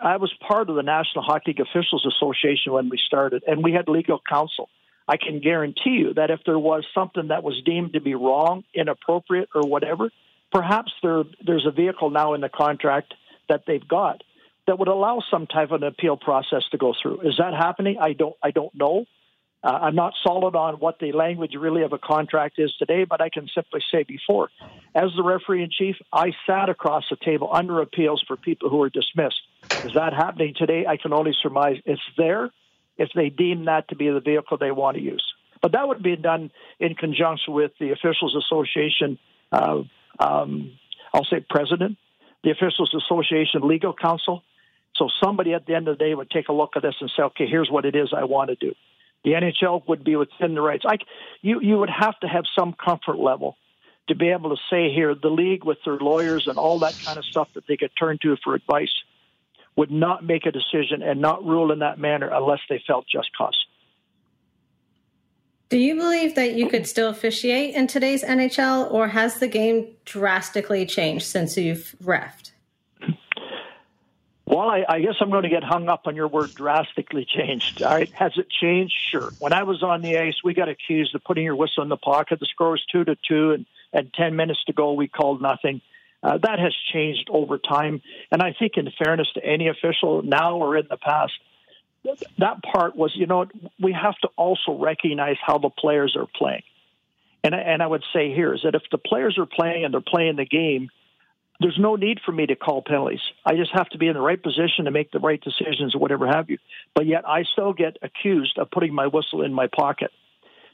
[0.00, 3.72] I was part of the National Hockey League Officials Association when we started, and we
[3.72, 4.68] had legal counsel.
[5.06, 8.64] I can guarantee you that if there was something that was deemed to be wrong,
[8.74, 10.10] inappropriate, or whatever,
[10.50, 13.12] perhaps there, there's a vehicle now in the contract
[13.48, 14.22] that they've got
[14.66, 17.20] that would allow some type of an appeal process to go through.
[17.20, 17.98] Is that happening?
[18.00, 18.36] I don't.
[18.42, 19.04] I don't know.
[19.64, 23.22] Uh, I'm not solid on what the language really of a contract is today, but
[23.22, 24.50] I can simply say before,
[24.94, 28.76] as the referee in chief, I sat across the table under appeals for people who
[28.76, 29.40] were dismissed.
[29.82, 30.84] Is that happening today?
[30.86, 32.50] I can only surmise it's there
[32.98, 35.24] if they deem that to be the vehicle they want to use.
[35.62, 39.18] But that would be done in conjunction with the Officials Association,
[39.50, 39.82] uh,
[40.18, 40.78] um,
[41.14, 41.96] I'll say president,
[42.42, 44.42] the Officials Association legal counsel.
[44.96, 47.10] So somebody at the end of the day would take a look at this and
[47.16, 48.74] say, okay, here's what it is I want to do.
[49.24, 50.84] The NHL would be within the rights.
[50.86, 50.98] I,
[51.40, 53.56] you, you would have to have some comfort level
[54.08, 57.16] to be able to say here the league with their lawyers and all that kind
[57.16, 58.92] of stuff that they could turn to for advice
[59.76, 63.34] would not make a decision and not rule in that manner unless they felt just
[63.36, 63.66] cause.
[65.70, 69.88] Do you believe that you could still officiate in today's NHL, or has the game
[70.04, 72.52] drastically changed since you've refed?
[74.46, 77.82] Well, I, I, guess I'm going to get hung up on your word drastically changed.
[77.82, 78.10] All right.
[78.12, 78.94] Has it changed?
[79.10, 79.32] Sure.
[79.38, 81.96] When I was on the ice, we got accused of putting your whistle in the
[81.96, 82.40] pocket.
[82.40, 85.80] The score was two to two, and, and 10 minutes to go, we called nothing.
[86.22, 88.02] Uh, that has changed over time.
[88.30, 91.32] And I think, in fairness to any official now or in the past,
[92.38, 93.46] that part was, you know,
[93.80, 96.62] we have to also recognize how the players are playing.
[97.42, 100.00] And, and I would say here is that if the players are playing and they're
[100.00, 100.90] playing the game,
[101.64, 103.22] there's no need for me to call penalties.
[103.46, 105.98] I just have to be in the right position to make the right decisions or
[105.98, 106.58] whatever have you.
[106.94, 110.10] But yet I still get accused of putting my whistle in my pocket.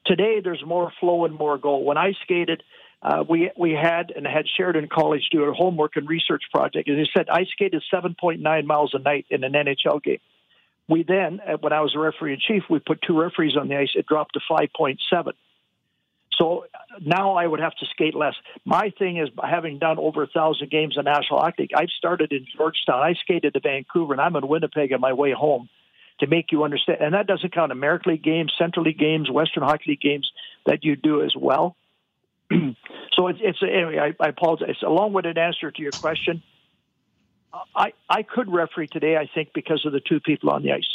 [0.04, 1.84] Today there's more flow and more goal.
[1.84, 2.64] When I skated,
[3.02, 6.98] uh, we we had and had Sheridan College do a homework and research project, and
[6.98, 10.18] they said I skated 7.9 miles a night in an NHL game.
[10.88, 13.68] We then, uh, when I was a referee in chief, we put two referees on
[13.68, 13.90] the ice.
[13.94, 14.96] It dropped to 5.7.
[16.40, 16.64] So
[17.00, 18.34] now I would have to skate less.
[18.64, 22.46] My thing is, having done over a thousand games in National Hockey I've started in
[22.56, 23.00] Georgetown.
[23.02, 25.68] I skated to Vancouver, and I'm in Winnipeg on my way home.
[26.20, 29.62] To make you understand, and that doesn't count American League games, Central League games, Western
[29.62, 30.30] Hockey League games
[30.66, 31.76] that you do as well.
[32.50, 33.96] so it's, it's anyway.
[33.98, 34.68] I, I apologize.
[34.68, 36.42] It's a long-winded answer to your question.
[37.74, 40.90] I I could referee today, I think, because of the two people on the ice.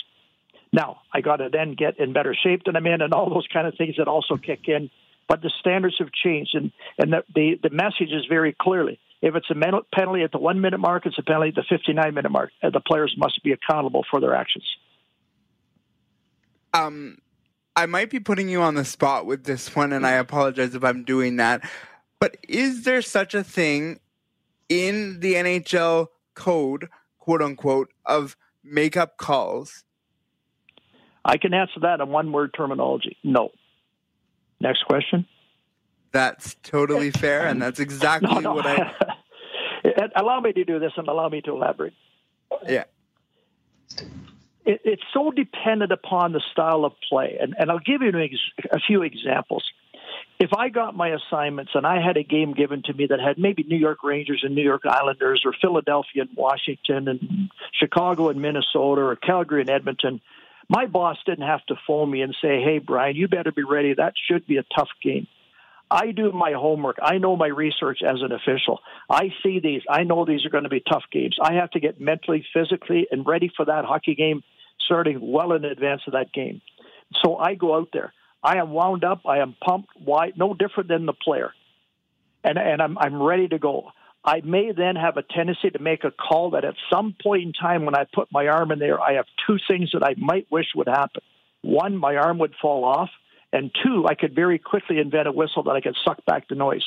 [0.72, 3.48] Now I got to then get in better shape than I'm in, and all those
[3.52, 4.92] kind of things that also kick in
[5.28, 9.00] but the standards have changed, and and the the, the message is very clearly.
[9.22, 9.56] If it's a
[9.96, 12.52] penalty at the one minute mark, it's a penalty at the 59 minute mark.
[12.62, 14.66] And the players must be accountable for their actions.
[16.76, 17.18] Um,
[17.76, 20.84] I might be putting you on the spot with this one, and I apologize if
[20.84, 21.68] I'm doing that.
[22.20, 24.00] But is there such a thing
[24.70, 29.84] in the NHL code, quote unquote, of makeup calls?
[31.24, 33.18] I can answer that in one word terminology.
[33.24, 33.50] No.
[34.66, 35.28] Next question.
[36.12, 38.54] That's totally fair, and that's exactly no, no.
[38.56, 39.16] what I.
[40.16, 41.94] allow me to do this and allow me to elaborate.
[42.68, 42.86] Yeah.
[44.66, 48.72] It, it's so dependent upon the style of play, and, and I'll give you ex-
[48.72, 49.64] a few examples.
[50.40, 53.38] If I got my assignments and I had a game given to me that had
[53.38, 58.42] maybe New York Rangers and New York Islanders, or Philadelphia and Washington, and Chicago and
[58.42, 60.22] Minnesota, or Calgary and Edmonton,
[60.70, 63.94] my boss didn't have to phone me and say, "Hey, Brian, you better be ready.
[63.94, 65.28] That should be a tough game."
[65.90, 66.98] I do my homework.
[67.02, 68.80] I know my research as an official.
[69.10, 69.84] I see these.
[69.88, 71.38] I know these are going to be tough games.
[71.40, 74.44] I have to get mentally, physically, and ready for that hockey game
[74.84, 76.62] starting well in advance of that game.
[77.24, 78.14] So I go out there.
[78.44, 79.22] I am wound up.
[79.26, 79.90] I am pumped.
[80.04, 80.32] Why?
[80.36, 81.52] No different than the player.
[82.44, 83.92] And, and I'm, I'm ready to go.
[84.26, 87.54] I may then have a tendency to make a call that at some point in
[87.54, 90.48] time when I put my arm in there, I have two things that I might
[90.52, 91.22] wish would happen.
[91.62, 93.10] One, my arm would fall off
[93.56, 96.56] and two, I could very quickly invent a whistle that I could suck back the
[96.56, 96.84] noise.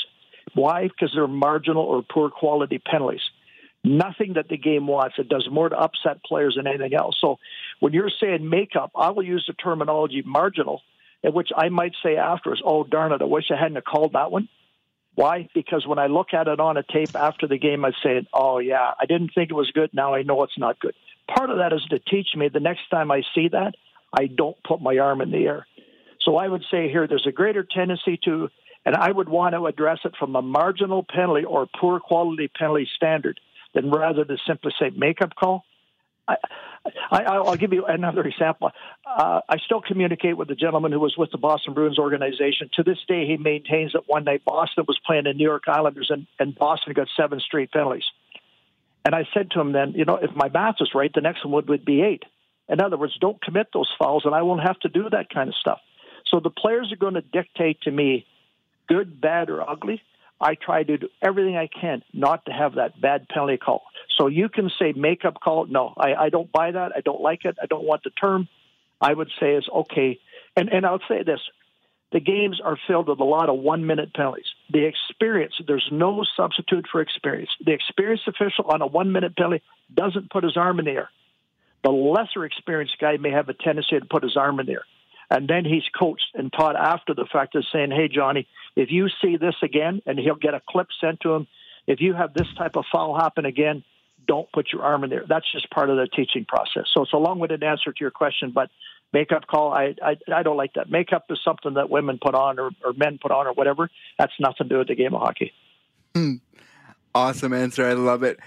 [0.54, 0.88] Why?
[0.88, 3.22] Because they're marginal or poor quality penalties.
[3.84, 5.14] Nothing that the game wants.
[5.18, 7.16] It does more to upset players than anything else.
[7.22, 7.38] So
[7.80, 10.82] when you're saying makeup, I will use the terminology marginal,
[11.22, 14.30] in which I might say afterwards, oh, darn it, I wish I hadn't called that
[14.30, 14.48] one.
[15.18, 15.48] Why?
[15.52, 18.60] Because when I look at it on a tape after the game, I say, oh,
[18.60, 19.90] yeah, I didn't think it was good.
[19.92, 20.94] Now I know it's not good.
[21.26, 23.74] Part of that is to teach me the next time I see that,
[24.16, 25.66] I don't put my arm in the air.
[26.20, 28.48] So I would say here there's a greater tendency to,
[28.86, 32.88] and I would want to address it from a marginal penalty or poor quality penalty
[32.94, 33.40] standard
[33.74, 35.64] than rather than simply say makeup call.
[36.28, 38.70] I, I, will give you another example.
[39.06, 42.70] Uh, I still communicate with the gentleman who was with the Boston Bruins organization.
[42.74, 46.08] To this day, he maintains that one night Boston was playing the New York Islanders
[46.10, 48.04] and, and Boston got seven straight penalties.
[49.04, 51.44] And I said to him then, you know, if my math is right, the next
[51.44, 52.24] one would, would be eight.
[52.68, 55.48] In other words, don't commit those fouls, and I won't have to do that kind
[55.48, 55.80] of stuff.
[56.26, 58.26] So the players are going to dictate to me,
[58.86, 60.02] good, bad, or ugly.
[60.40, 63.82] I try to do everything I can not to have that bad penalty call.
[64.16, 65.66] So you can say makeup call.
[65.66, 66.92] No, I, I don't buy that.
[66.96, 67.56] I don't like it.
[67.62, 68.48] I don't want the term.
[69.00, 70.18] I would say is okay.
[70.56, 71.40] And and I'll say this:
[72.12, 74.46] the games are filled with a lot of one minute penalties.
[74.70, 77.50] The experience, there's no substitute for experience.
[77.64, 79.62] The experienced official on a one minute penalty
[79.92, 81.10] doesn't put his arm in the air.
[81.84, 84.84] The lesser experienced guy may have a tendency to put his arm in the air.
[85.30, 89.08] And then he's coached and taught after the fact of saying, hey, Johnny, if you
[89.22, 91.46] see this again, and he'll get a clip sent to him,
[91.86, 93.84] if you have this type of foul happen again,
[94.26, 95.24] don't put your arm in there.
[95.28, 96.84] That's just part of the teaching process.
[96.94, 98.68] So it's a long-winded answer to your question, but
[99.12, 100.90] makeup call, I, I, I don't like that.
[100.90, 103.90] Makeup is something that women put on or, or men put on or whatever.
[104.18, 105.52] That's nothing to do with the game of hockey.
[106.14, 106.34] Hmm.
[107.14, 107.86] Awesome answer.
[107.86, 108.38] I love it.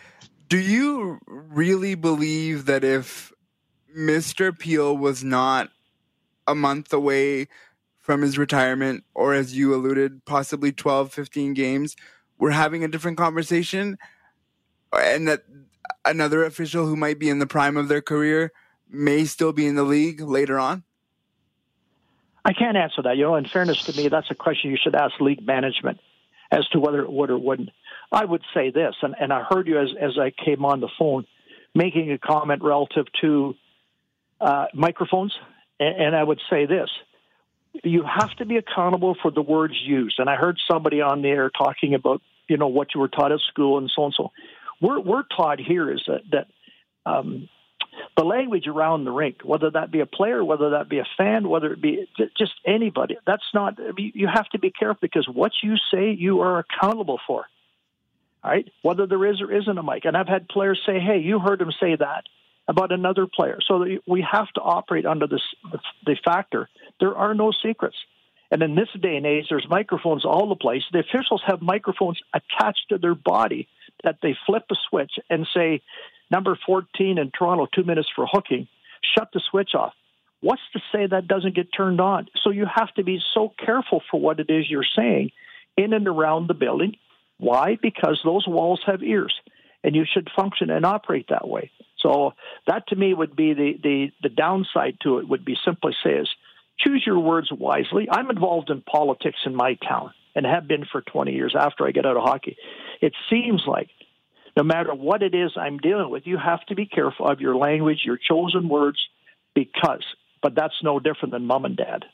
[0.50, 3.34] Do you really believe that if
[3.98, 4.58] Mr.
[4.58, 5.72] Peel was not
[6.48, 7.48] a month away
[8.00, 11.96] from his retirement, or as you alluded, possibly 12, 15 games,
[12.38, 13.98] we're having a different conversation.
[14.92, 15.44] And that
[16.04, 18.52] another official who might be in the prime of their career
[18.90, 20.84] may still be in the league later on?
[22.44, 23.18] I can't answer that.
[23.18, 26.00] You know, in fairness to me, that's a question you should ask league management
[26.52, 27.70] as to whether it would or wouldn't.
[28.12, 30.90] I would say this, and, and I heard you as, as I came on the
[30.98, 31.26] phone
[31.74, 33.56] making a comment relative to
[34.42, 35.34] uh, microphones
[35.86, 36.90] and I would say this
[37.84, 40.20] you have to be accountable for the words used.
[40.20, 43.40] And I heard somebody on there talking about, you know, what you were taught at
[43.50, 44.32] school and so and so.
[44.82, 46.48] We're we're taught here is that that
[47.10, 47.50] um,
[48.18, 51.48] the language around the rink, whether that be a player, whether that be a fan,
[51.48, 52.08] whether it be
[52.38, 53.78] just anybody, that's not.
[53.98, 57.46] You have to be careful because what you say, you are accountable for.
[58.44, 60.06] All right, whether there is or isn't a mic.
[60.06, 62.24] And I've had players say, "Hey, you heard him say that."
[62.72, 63.60] About another player.
[63.68, 65.42] So we have to operate under this
[66.06, 66.70] the factor.
[67.00, 67.98] There are no secrets.
[68.50, 70.84] And in this day and age, there's microphones all the place.
[70.92, 73.68] The officials have microphones attached to their body
[74.04, 75.82] that they flip a switch and say,
[76.30, 78.68] number 14 in Toronto, two minutes for hooking,
[79.16, 79.94] shut the switch off.
[80.42, 82.28] What's to say that doesn't get turned on?
[82.44, 85.32] So you have to be so careful for what it is you're saying
[85.78, 86.96] in and around the building.
[87.38, 87.78] Why?
[87.82, 89.34] Because those walls have ears,
[89.84, 91.72] and you should function and operate that way.
[92.02, 92.34] So
[92.68, 96.28] that to me would be the, the, the downside to it would be simply says,
[96.80, 98.08] choose your words wisely.
[98.10, 101.92] I'm involved in politics in my town and have been for 20 years after I
[101.92, 102.58] get out of hockey.
[103.02, 103.90] It seems like
[104.58, 107.56] no matter what it is I'm dealing with, you have to be careful of your
[107.56, 109.00] language, your chosen words,
[109.56, 110.04] because,
[110.42, 112.06] but that's no different than mom and dad.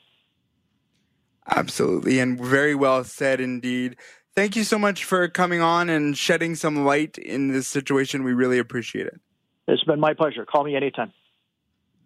[1.50, 3.96] Absolutely, and very well said indeed.
[4.34, 8.22] thank you so much for coming on and shedding some light in this situation.
[8.22, 9.20] We really appreciate it.
[9.68, 10.46] It's been my pleasure.
[10.46, 11.12] Call me anytime.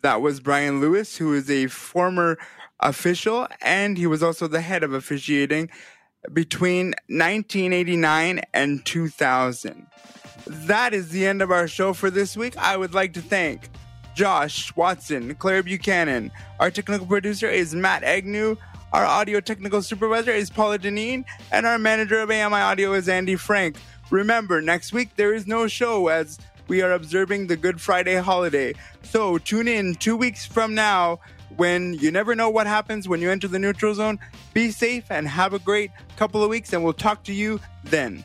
[0.03, 2.37] That was Brian Lewis, who is a former
[2.81, 5.71] official, and he was also the head of officiating
[6.33, 9.87] between 1989 and 2000.
[10.47, 12.57] That is the end of our show for this week.
[12.57, 13.69] I would like to thank
[14.17, 16.33] Josh Watson, Claire Buchanan.
[16.59, 18.57] Our technical producer is Matt Agnew.
[18.93, 23.37] Our audio technical supervisor is Paula Deneen, and our manager of AMI Audio is Andy
[23.37, 23.77] Frank.
[24.11, 26.39] Remember, next week there is no show as
[26.73, 28.73] we are observing the Good Friday holiday.
[29.03, 31.21] So tune in two weeks from now
[31.57, 34.19] when you never know what happens when you enter the neutral zone.
[34.55, 38.25] Be safe and have a great couple of weeks, and we'll talk to you then.